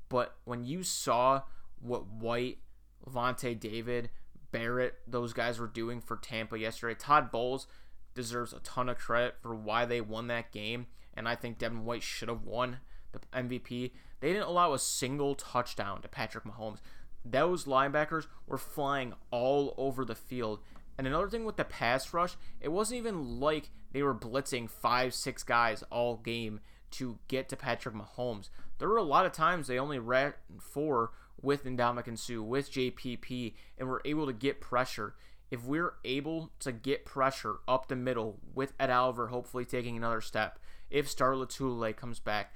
But 0.09 0.35
when 0.45 0.63
you 0.63 0.83
saw 0.83 1.41
what 1.79 2.07
White, 2.07 2.59
Lavonte 3.05 3.59
David, 3.59 4.09
Barrett, 4.51 4.95
those 5.07 5.33
guys 5.33 5.59
were 5.59 5.67
doing 5.67 6.01
for 6.01 6.17
Tampa 6.17 6.57
yesterday, 6.57 6.95
Todd 6.97 7.31
Bowles 7.31 7.67
deserves 8.13 8.53
a 8.53 8.59
ton 8.59 8.89
of 8.89 8.97
credit 8.97 9.35
for 9.41 9.55
why 9.55 9.85
they 9.85 10.01
won 10.01 10.27
that 10.27 10.51
game. 10.51 10.87
And 11.13 11.27
I 11.27 11.35
think 11.35 11.57
Devin 11.57 11.85
White 11.85 12.03
should 12.03 12.29
have 12.29 12.43
won 12.43 12.77
the 13.11 13.19
MVP. 13.33 13.91
They 14.19 14.33
didn't 14.33 14.47
allow 14.47 14.73
a 14.73 14.79
single 14.79 15.35
touchdown 15.35 16.01
to 16.01 16.07
Patrick 16.07 16.43
Mahomes. 16.43 16.79
Those 17.23 17.65
linebackers 17.65 18.27
were 18.45 18.57
flying 18.57 19.13
all 19.31 19.73
over 19.77 20.05
the 20.05 20.15
field. 20.15 20.59
And 20.97 21.05
another 21.05 21.29
thing 21.29 21.45
with 21.45 21.57
the 21.57 21.63
pass 21.63 22.13
rush, 22.13 22.35
it 22.59 22.69
wasn't 22.69 22.99
even 22.99 23.39
like 23.39 23.69
they 23.91 24.01
were 24.01 24.15
blitzing 24.15 24.69
five, 24.69 25.13
six 25.13 25.43
guys 25.43 25.83
all 25.91 26.17
game 26.17 26.59
to 26.91 27.19
get 27.27 27.49
to 27.49 27.55
Patrick 27.55 27.95
Mahomes. 27.95 28.49
There 28.79 28.87
were 28.87 28.97
a 28.97 29.03
lot 29.03 29.25
of 29.25 29.31
times 29.31 29.67
they 29.67 29.79
only 29.79 29.99
ran 29.99 30.33
four 30.59 31.11
with 31.41 31.65
Ndamukong 31.65 32.17
Suh, 32.17 32.41
with 32.41 32.71
JPP, 32.71 33.53
and 33.77 33.87
were 33.87 34.01
able 34.05 34.25
to 34.25 34.33
get 34.33 34.61
pressure. 34.61 35.15
If 35.49 35.63
we're 35.63 35.93
able 36.03 36.51
to 36.59 36.71
get 36.71 37.05
pressure 37.05 37.57
up 37.67 37.87
the 37.87 37.95
middle 37.95 38.39
with 38.53 38.73
Ed 38.79 38.89
Oliver 38.89 39.27
hopefully 39.27 39.65
taking 39.65 39.95
another 39.95 40.21
step, 40.21 40.59
if 40.89 41.09
Star 41.09 41.33
Lotulelei 41.33 41.95
comes 41.95 42.19
back, 42.19 42.53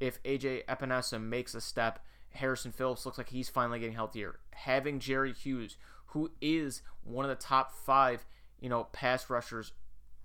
if 0.00 0.22
AJ 0.22 0.64
Epenesa 0.66 1.20
makes 1.20 1.54
a 1.54 1.60
step, 1.60 2.04
Harrison 2.30 2.72
Phillips 2.72 3.04
looks 3.04 3.18
like 3.18 3.30
he's 3.30 3.48
finally 3.48 3.80
getting 3.80 3.94
healthier. 3.94 4.38
Having 4.52 5.00
Jerry 5.00 5.32
Hughes, 5.32 5.76
who 6.06 6.30
is 6.40 6.82
one 7.02 7.24
of 7.24 7.28
the 7.28 7.42
top 7.42 7.72
five, 7.72 8.24
you 8.60 8.68
know, 8.68 8.84
pass 8.84 9.28
rushers, 9.28 9.72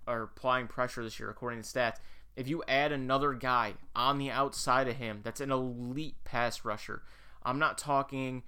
are 0.06 0.22
applying 0.22 0.66
pressure 0.66 1.02
this 1.02 1.18
year 1.18 1.30
according 1.30 1.62
to 1.62 1.66
stats 1.66 1.96
if 2.36 2.48
you 2.48 2.62
add 2.66 2.92
another 2.92 3.32
guy 3.32 3.74
on 3.94 4.18
the 4.18 4.30
outside 4.30 4.88
of 4.88 4.96
him 4.96 5.20
that's 5.22 5.40
an 5.40 5.50
elite 5.50 6.16
pass 6.24 6.64
rusher, 6.64 7.02
I'm 7.42 7.58
not 7.58 7.78
talking 7.78 8.42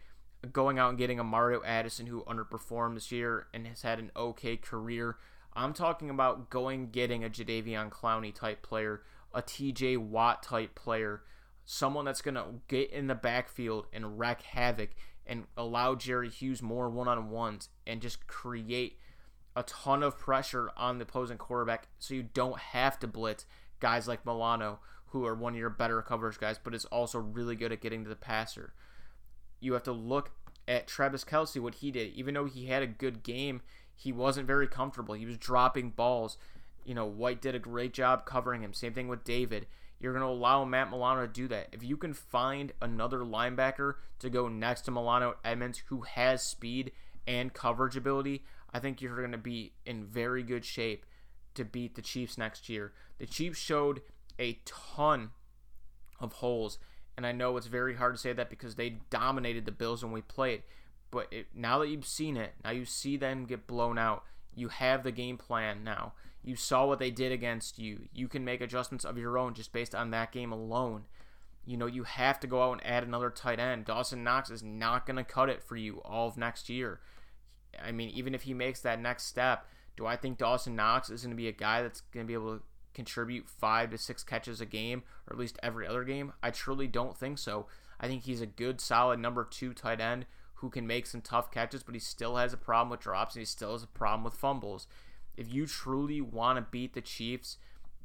going 0.52 0.78
out 0.78 0.90
and 0.90 0.98
getting 0.98 1.18
a 1.18 1.24
Mario 1.24 1.62
Addison 1.64 2.06
who 2.06 2.24
underperformed 2.24 2.94
this 2.94 3.12
year 3.12 3.46
and 3.52 3.66
has 3.66 3.82
had 3.82 3.98
an 3.98 4.10
okay 4.16 4.56
career. 4.56 5.16
I'm 5.54 5.72
talking 5.72 6.10
about 6.10 6.50
going 6.50 6.90
getting 6.90 7.24
a 7.24 7.30
Jadeveon 7.30 7.90
Clowney 7.90 8.34
type 8.34 8.62
player, 8.62 9.02
a 9.32 9.42
TJ 9.42 9.98
Watt 9.98 10.42
type 10.42 10.74
player, 10.74 11.22
someone 11.64 12.04
that's 12.04 12.22
going 12.22 12.34
to 12.34 12.44
get 12.68 12.90
in 12.90 13.06
the 13.06 13.14
backfield 13.14 13.86
and 13.92 14.18
wreak 14.18 14.42
havoc 14.42 14.90
and 15.26 15.44
allow 15.56 15.94
Jerry 15.94 16.28
Hughes 16.28 16.62
more 16.62 16.88
one 16.88 17.08
on 17.08 17.30
ones 17.30 17.68
and 17.86 18.00
just 18.00 18.26
create 18.26 18.98
a 19.56 19.62
ton 19.64 20.02
of 20.02 20.18
pressure 20.18 20.70
on 20.76 20.98
the 20.98 21.04
opposing 21.04 21.38
quarterback 21.38 21.88
so 21.98 22.14
you 22.14 22.22
don't 22.22 22.58
have 22.58 22.98
to 23.00 23.06
blitz 23.06 23.46
guys 23.80 24.08
like 24.08 24.24
Milano, 24.24 24.80
who 25.06 25.24
are 25.26 25.34
one 25.34 25.54
of 25.54 25.58
your 25.58 25.70
better 25.70 26.02
coverage 26.02 26.38
guys, 26.38 26.58
but 26.62 26.74
is 26.74 26.84
also 26.86 27.18
really 27.18 27.56
good 27.56 27.72
at 27.72 27.80
getting 27.80 28.02
to 28.04 28.08
the 28.08 28.16
passer. 28.16 28.72
You 29.60 29.72
have 29.72 29.84
to 29.84 29.92
look 29.92 30.30
at 30.68 30.86
Travis 30.86 31.24
Kelce, 31.24 31.60
what 31.60 31.76
he 31.76 31.90
did. 31.90 32.12
Even 32.14 32.34
though 32.34 32.44
he 32.44 32.66
had 32.66 32.82
a 32.82 32.86
good 32.86 33.22
game, 33.22 33.62
he 33.94 34.12
wasn't 34.12 34.46
very 34.46 34.66
comfortable. 34.66 35.14
He 35.14 35.26
was 35.26 35.38
dropping 35.38 35.90
balls. 35.90 36.36
You 36.84 36.94
know, 36.94 37.06
White 37.06 37.40
did 37.40 37.54
a 37.54 37.60
great 37.60 37.94
job 37.94 38.26
covering 38.26 38.62
him. 38.62 38.72
Same 38.72 38.92
thing 38.92 39.08
with 39.08 39.24
David. 39.24 39.66
You're 39.98 40.12
going 40.12 40.22
to 40.22 40.28
allow 40.28 40.64
Matt 40.64 40.90
Milano 40.90 41.22
to 41.22 41.32
do 41.32 41.48
that. 41.48 41.68
If 41.72 41.82
you 41.82 41.96
can 41.96 42.12
find 42.12 42.72
another 42.82 43.20
linebacker 43.20 43.94
to 44.18 44.28
go 44.28 44.48
next 44.48 44.82
to 44.82 44.90
Milano 44.90 45.36
Edmunds 45.44 45.82
who 45.86 46.02
has 46.02 46.42
speed 46.42 46.92
and 47.26 47.54
coverage 47.54 47.96
ability, 47.96 48.44
I 48.74 48.78
think 48.78 49.00
you're 49.00 49.16
going 49.16 49.32
to 49.32 49.38
be 49.38 49.72
in 49.86 50.04
very 50.04 50.42
good 50.42 50.64
shape 50.64 51.06
to 51.56 51.64
beat 51.64 51.94
the 51.94 52.02
Chiefs 52.02 52.38
next 52.38 52.68
year. 52.68 52.92
The 53.18 53.26
Chiefs 53.26 53.58
showed 53.58 54.02
a 54.38 54.60
ton 54.64 55.30
of 56.20 56.34
holes, 56.34 56.78
and 57.16 57.26
I 57.26 57.32
know 57.32 57.56
it's 57.56 57.66
very 57.66 57.96
hard 57.96 58.14
to 58.14 58.20
say 58.20 58.32
that 58.32 58.50
because 58.50 58.74
they 58.74 58.98
dominated 59.10 59.64
the 59.64 59.72
Bills 59.72 60.02
when 60.02 60.12
we 60.12 60.22
played. 60.22 60.62
But 61.10 61.28
it, 61.32 61.46
now 61.54 61.78
that 61.78 61.88
you've 61.88 62.06
seen 62.06 62.36
it, 62.36 62.54
now 62.64 62.70
you 62.70 62.84
see 62.84 63.16
them 63.16 63.46
get 63.46 63.66
blown 63.66 63.98
out. 63.98 64.24
You 64.54 64.68
have 64.68 65.02
the 65.02 65.12
game 65.12 65.36
plan 65.36 65.84
now. 65.84 66.14
You 66.42 66.56
saw 66.56 66.86
what 66.86 66.98
they 66.98 67.10
did 67.10 67.32
against 67.32 67.78
you. 67.78 68.08
You 68.12 68.28
can 68.28 68.44
make 68.44 68.60
adjustments 68.60 69.04
of 69.04 69.18
your 69.18 69.36
own 69.36 69.54
just 69.54 69.72
based 69.72 69.94
on 69.94 70.10
that 70.10 70.32
game 70.32 70.52
alone. 70.52 71.04
You 71.64 71.76
know, 71.76 71.86
you 71.86 72.04
have 72.04 72.38
to 72.40 72.46
go 72.46 72.62
out 72.62 72.72
and 72.72 72.86
add 72.86 73.02
another 73.02 73.30
tight 73.30 73.58
end. 73.58 73.84
Dawson 73.84 74.22
Knox 74.22 74.50
is 74.50 74.62
not 74.62 75.06
going 75.06 75.16
to 75.16 75.24
cut 75.24 75.48
it 75.48 75.62
for 75.62 75.76
you 75.76 76.00
all 76.04 76.28
of 76.28 76.36
next 76.36 76.68
year. 76.68 77.00
I 77.82 77.92
mean, 77.92 78.10
even 78.10 78.34
if 78.34 78.42
he 78.42 78.54
makes 78.54 78.80
that 78.80 79.00
next 79.00 79.24
step, 79.24 79.66
do 79.96 80.06
I 80.06 80.16
think 80.16 80.38
Dawson 80.38 80.76
Knox 80.76 81.10
is 81.10 81.22
going 81.22 81.30
to 81.30 81.36
be 81.36 81.48
a 81.48 81.52
guy 81.52 81.82
that's 81.82 82.02
going 82.12 82.24
to 82.24 82.28
be 82.28 82.34
able 82.34 82.56
to 82.56 82.62
contribute 82.94 83.48
five 83.48 83.90
to 83.90 83.98
six 83.98 84.22
catches 84.22 84.60
a 84.60 84.66
game, 84.66 85.02
or 85.26 85.34
at 85.34 85.40
least 85.40 85.58
every 85.62 85.86
other 85.86 86.04
game? 86.04 86.32
I 86.42 86.50
truly 86.50 86.86
don't 86.86 87.16
think 87.16 87.38
so. 87.38 87.66
I 87.98 88.06
think 88.06 88.24
he's 88.24 88.40
a 88.40 88.46
good, 88.46 88.80
solid 88.80 89.20
number 89.20 89.44
two 89.44 89.72
tight 89.72 90.00
end 90.00 90.26
who 90.56 90.70
can 90.70 90.86
make 90.86 91.06
some 91.06 91.20
tough 91.20 91.50
catches, 91.50 91.82
but 91.82 91.94
he 91.94 92.00
still 92.00 92.36
has 92.36 92.52
a 92.52 92.58
problem 92.58 92.90
with 92.90 93.00
drops 93.00 93.34
and 93.34 93.40
he 93.40 93.46
still 93.46 93.72
has 93.72 93.82
a 93.82 93.88
problem 93.88 94.24
with 94.24 94.34
fumbles. 94.34 94.86
If 95.36 95.52
you 95.52 95.66
truly 95.66 96.20
want 96.20 96.56
to 96.58 96.66
beat 96.70 96.94
the 96.94 97.00
Chiefs 97.02 97.58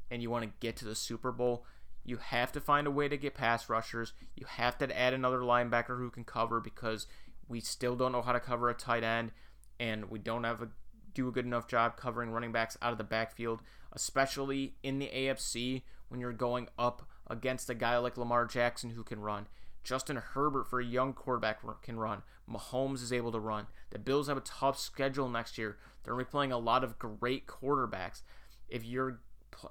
and 0.10 0.22
you 0.22 0.30
want 0.30 0.44
to 0.44 0.52
get 0.60 0.76
to 0.78 0.86
the 0.86 0.96
Super 0.96 1.32
Bowl, 1.32 1.66
you 2.04 2.18
have 2.18 2.52
to 2.54 2.60
find 2.60 2.88
a 2.88 2.92
way 2.92 3.08
to 3.08 3.18
get 3.18 3.36
pass 3.36 3.70
rushers. 3.70 4.14
You 4.36 4.46
have 4.48 4.78
to 4.80 4.98
add 4.98 5.14
another 5.14 5.40
linebacker 5.40 5.98
who 5.98 6.10
can 6.10 6.24
cover 6.24 6.60
because 6.60 7.08
we 7.48 7.60
still 7.60 7.96
don't 7.96 8.12
know 8.12 8.22
how 8.22 8.34
to 8.34 8.40
cover 8.40 8.70
a 8.70 8.74
tight 8.74 9.04
end 9.04 9.32
and 9.80 10.10
we 10.10 10.20
don't 10.20 10.44
have 10.44 10.62
a 10.62 10.70
do 11.14 11.28
a 11.28 11.32
good 11.32 11.46
enough 11.46 11.68
job 11.68 11.98
covering 11.98 12.32
running 12.32 12.52
backs 12.52 12.78
out 12.82 12.92
of 12.92 12.98
the 12.98 13.04
backfield, 13.04 13.62
especially 13.92 14.76
in 14.84 15.00
the 15.00 15.10
AFC 15.14 15.84
when 16.10 16.20
you're 16.20 16.34
going 16.34 16.68
up 16.78 17.08
against 17.28 17.70
a 17.70 17.76
guy 17.76 17.98
like 17.98 18.18
Lamar 18.18 18.46
Jackson 18.46 18.92
who 18.92 19.04
can 19.04 19.20
run. 19.22 19.48
Justin 19.84 20.18
Herbert, 20.18 20.68
for 20.68 20.80
a 20.80 20.86
young 20.86 21.14
quarterback, 21.14 21.62
can 21.82 21.98
run. 21.98 22.22
Mahomes 22.50 23.02
is 23.02 23.12
able 23.12 23.32
to 23.32 23.40
run. 23.40 23.68
The 23.90 24.00
Bills 24.00 24.28
have 24.28 24.38
a 24.38 24.42
tough 24.42 24.78
schedule 24.78 25.28
next 25.30 25.58
year. 25.58 25.78
They're 26.04 26.14
going 26.14 26.26
to 26.26 26.30
be 26.30 26.32
playing 26.32 26.52
a 26.52 26.58
lot 26.58 26.84
of 26.84 27.00
great 27.00 27.48
quarterbacks. 27.48 28.22
If 28.70 28.86
you're, 28.86 29.22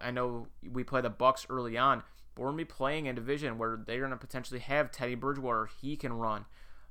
I 0.00 0.10
know 0.10 0.48
we 0.68 0.82
play 0.82 1.00
the 1.00 1.10
Bucks 1.10 1.46
early 1.48 1.78
on, 1.78 2.02
but 2.34 2.42
we're 2.42 2.48
going 2.48 2.58
to 2.58 2.64
be 2.64 2.72
playing 2.72 3.08
a 3.08 3.12
division 3.12 3.58
where 3.58 3.78
they're 3.86 4.00
going 4.00 4.10
to 4.10 4.16
potentially 4.16 4.60
have 4.60 4.90
Teddy 4.90 5.14
Bridgewater. 5.14 5.68
He 5.80 5.96
can 5.96 6.12
run. 6.12 6.46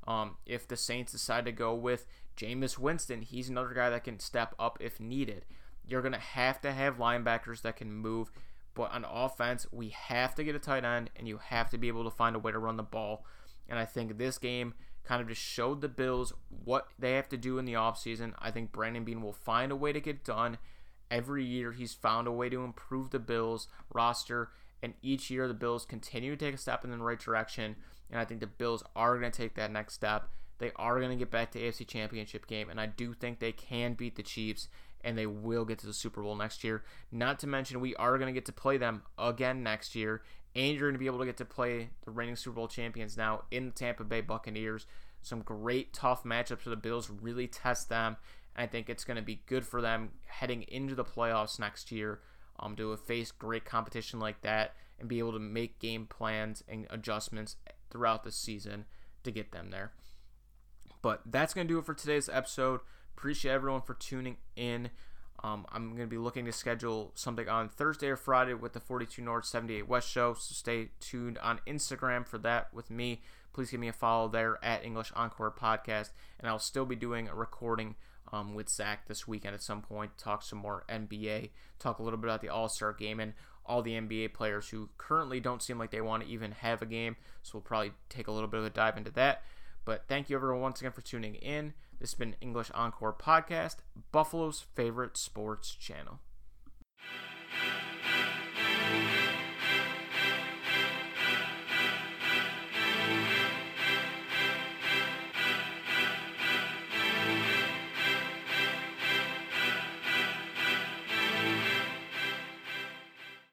Um, 0.07 0.38
if 0.45 0.67
the 0.67 0.77
Saints 0.77 1.12
decide 1.12 1.45
to 1.45 1.51
go 1.51 1.75
with 1.75 2.07
Jameis 2.38 2.77
Winston, 2.77 3.21
he's 3.21 3.49
another 3.49 3.73
guy 3.73 3.89
that 3.89 4.03
can 4.03 4.19
step 4.19 4.55
up 4.57 4.77
if 4.79 4.99
needed. 4.99 5.45
You're 5.88 6.01
going 6.01 6.13
to 6.13 6.19
have 6.19 6.62
to 6.62 6.71
have 6.71 6.97
linebackers 6.97 7.62
that 7.62 7.77
can 7.77 7.91
move. 7.91 8.31
But 8.73 8.91
on 8.91 9.03
offense, 9.03 9.67
we 9.71 9.89
have 9.89 10.35
to 10.35 10.43
get 10.43 10.55
a 10.55 10.59
tight 10.59 10.85
end, 10.85 11.09
and 11.15 11.27
you 11.27 11.38
have 11.38 11.69
to 11.71 11.77
be 11.77 11.88
able 11.88 12.03
to 12.03 12.09
find 12.09 12.35
a 12.35 12.39
way 12.39 12.51
to 12.51 12.59
run 12.59 12.77
the 12.77 12.83
ball. 12.83 13.25
And 13.67 13.77
I 13.77 13.85
think 13.85 14.17
this 14.17 14.38
game 14.38 14.73
kind 15.03 15.21
of 15.21 15.27
just 15.27 15.41
showed 15.41 15.81
the 15.81 15.88
Bills 15.89 16.33
what 16.63 16.88
they 16.97 17.13
have 17.13 17.27
to 17.29 17.38
do 17.38 17.57
in 17.57 17.65
the 17.65 17.73
offseason. 17.73 18.33
I 18.39 18.51
think 18.51 18.71
Brandon 18.71 19.03
Beane 19.03 19.21
will 19.21 19.33
find 19.33 19.71
a 19.71 19.75
way 19.75 19.91
to 19.91 19.99
get 19.99 20.23
done. 20.23 20.59
Every 21.12 21.43
year, 21.43 21.71
he's 21.71 21.93
found 21.93 22.27
a 22.27 22.31
way 22.31 22.49
to 22.49 22.63
improve 22.63 23.09
the 23.09 23.19
Bills 23.19 23.67
roster, 23.91 24.51
and 24.82 24.94
each 25.02 25.30
year, 25.30 25.48
the 25.48 25.54
Bills 25.54 25.86
continue 25.86 26.36
to 26.36 26.46
take 26.46 26.56
a 26.56 26.58
step 26.58 26.84
in 26.84 26.92
the 26.92 26.98
right 26.98 27.20
direction. 27.20 27.76
And 28.10 28.20
I 28.20 28.26
think 28.26 28.39
the 28.39 28.48
Bills 28.48 28.84
are 28.96 29.20
going 29.20 29.32
to 29.32 29.38
take 29.38 29.56
that 29.56 29.72
next 29.72 29.94
step. 29.94 30.30
They 30.58 30.72
are 30.76 31.00
going 31.00 31.12
to 31.12 31.15
get 31.15 31.32
back 31.32 31.52
to 31.52 31.60
AFC 31.60 31.88
Championship 31.88 32.48
game, 32.48 32.70
and 32.70 32.80
I 32.82 32.86
do 32.86 33.13
think 33.13 33.39
they 33.39 33.54
can 33.54 33.94
beat 33.94 34.15
the 34.15 34.24
Chiefs 34.24 34.68
and 35.02 35.18
they 35.18 35.26
will 35.26 35.63
get 35.63 35.80
to 35.80 35.88
the 35.88 35.94
Super 35.94 36.22
Bowl 36.22 36.36
next 36.36 36.62
year. 36.62 36.84
Not 37.10 37.39
to 37.39 37.48
mention, 37.48 37.80
we 37.80 37.96
are 37.96 38.18
going 38.18 38.28
to 38.28 38.34
get 38.34 38.46
to 38.48 38.52
play 38.52 38.76
them 38.76 39.04
again 39.18 39.63
next 39.63 39.96
year, 39.96 40.24
and 40.56 40.74
you're 40.74 40.89
going 40.89 40.94
to 40.96 41.00
be 41.00 41.06
able 41.06 41.20
to 41.20 41.26
get 41.26 41.38
to 41.38 41.46
play 41.46 41.92
the 42.04 42.12
reigning 42.12 42.36
Super 42.36 42.56
Bowl 42.56 42.68
champions 42.68 43.15
now 43.15 43.44
in 43.50 43.68
the 43.68 43.72
Tampa 43.72 44.04
Bay 44.04 44.20
Buccaneers. 44.20 44.86
Some 45.22 45.42
great, 45.42 45.94
tough 45.94 46.26
matchups 46.26 46.60
for 46.60 46.70
the 46.70 46.76
Bills, 46.76 47.10
really 47.10 47.48
test 47.48 47.88
them. 47.88 48.18
I 48.58 48.68
think 48.68 48.89
it's 48.89 49.06
going 49.06 49.15
to 49.15 49.24
be 49.24 49.42
good 49.46 49.65
for 49.65 49.82
them 49.82 50.10
heading 50.26 50.63
into 50.63 50.96
the 50.96 51.06
playoffs 51.06 51.60
next 51.60 51.94
year 51.94 52.20
um, 52.60 52.76
to 52.76 52.95
face 52.98 53.32
great 53.32 53.65
competition 53.65 54.19
like 54.19 54.41
that 54.41 54.76
and 55.00 55.08
be 55.08 55.19
able 55.19 55.34
to 55.34 55.39
make 55.39 55.80
game 55.80 56.06
plans 56.06 56.63
and 56.67 56.86
adjustments 56.89 57.56
throughout 57.89 58.24
the 58.24 58.32
season 58.32 58.86
to 59.24 59.32
get 59.32 59.52
them 59.52 59.72
there. 59.72 59.91
But 61.02 61.22
that's 61.26 61.54
going 61.54 61.67
to 61.67 61.74
do 61.74 61.80
it 61.80 61.86
for 61.86 61.93
today's 61.93 62.30
episode. 62.30 62.82
Appreciate 63.17 63.54
everyone 63.54 63.82
for 63.82 63.93
tuning 63.93 64.38
in. 64.56 64.89
Um, 65.41 65.65
I'm 65.72 65.89
going 65.89 66.02
to 66.02 66.08
be 66.08 66.17
looking 66.17 66.45
to 66.45 66.52
schedule 66.52 67.12
something 67.15 67.48
on 67.48 67.69
Thursday 67.69 68.08
or 68.08 68.17
Friday 68.17 68.54
with 68.54 68.74
the 68.74 68.80
42 68.82 69.22
North 69.22 69.45
78 69.45 69.88
West 69.88 70.10
show. 70.10 70.34
So 70.34 70.54
stay 70.54 70.89
tuned 71.00 71.38
on 71.38 71.62
Instagram 71.65 72.28
for 72.28 72.38
that 72.39 72.74
with 72.74 72.89
me. 72.91 73.22
Please 73.54 73.72
give 73.72 73.80
me 73.80 73.88
a 73.88 73.93
follow 73.93 74.28
there 74.28 74.63
at 74.63 74.84
English 74.84 75.12
Encore 75.15 75.52
Podcast. 75.52 76.10
And 76.39 76.50
I'll 76.50 76.60
still 76.60 76.86
be 76.86 76.95
doing 76.95 77.30
a 77.30 77.36
recording 77.36 77.95
um, 78.32 78.53
with 78.53 78.69
Zach 78.69 79.08
this 79.08 79.27
weekend 79.27 79.55
at 79.55 79.62
some 79.62 79.82
point. 79.82 80.17
Talk 80.17 80.43
some 80.43 80.60
more 80.60 80.84
NBA. 80.89 81.49
Talk 81.79 81.99
a 81.99 82.03
little 82.03 82.17
bit 82.17 82.27
about 82.27 82.41
the 82.41 82.49
All 82.49 82.69
Star 82.69 82.93
game 82.93 83.19
and 83.19 83.34
all 83.65 83.82
the 83.82 83.93
NBA 83.93 84.34
players 84.34 84.69
who 84.69 84.89
currently 84.97 85.39
don't 85.39 85.62
seem 85.62 85.77
like 85.77 85.91
they 85.91 86.01
want 86.01 86.23
to 86.23 86.29
even 86.29 86.51
have 86.51 86.82
a 86.82 86.86
game. 86.86 87.15
So 87.43 87.51
we'll 87.53 87.62
probably 87.62 87.91
take 88.10 88.27
a 88.27 88.32
little 88.32 88.49
bit 88.49 88.60
of 88.60 88.65
a 88.65 88.69
dive 88.69 88.97
into 88.97 89.12
that. 89.12 89.43
But 89.86 90.05
thank 90.08 90.29
you 90.29 90.36
everyone 90.36 90.62
once 90.62 90.82
again 90.82 90.91
for 90.91 91.01
tuning 91.01 91.36
in. 91.36 91.73
This 91.99 92.12
has 92.12 92.17
been 92.17 92.36
English 92.41 92.71
Encore 92.73 93.13
Podcast, 93.13 93.77
Buffalo's 94.12 94.65
favorite 94.75 95.17
sports 95.17 95.75
channel. 95.75 96.19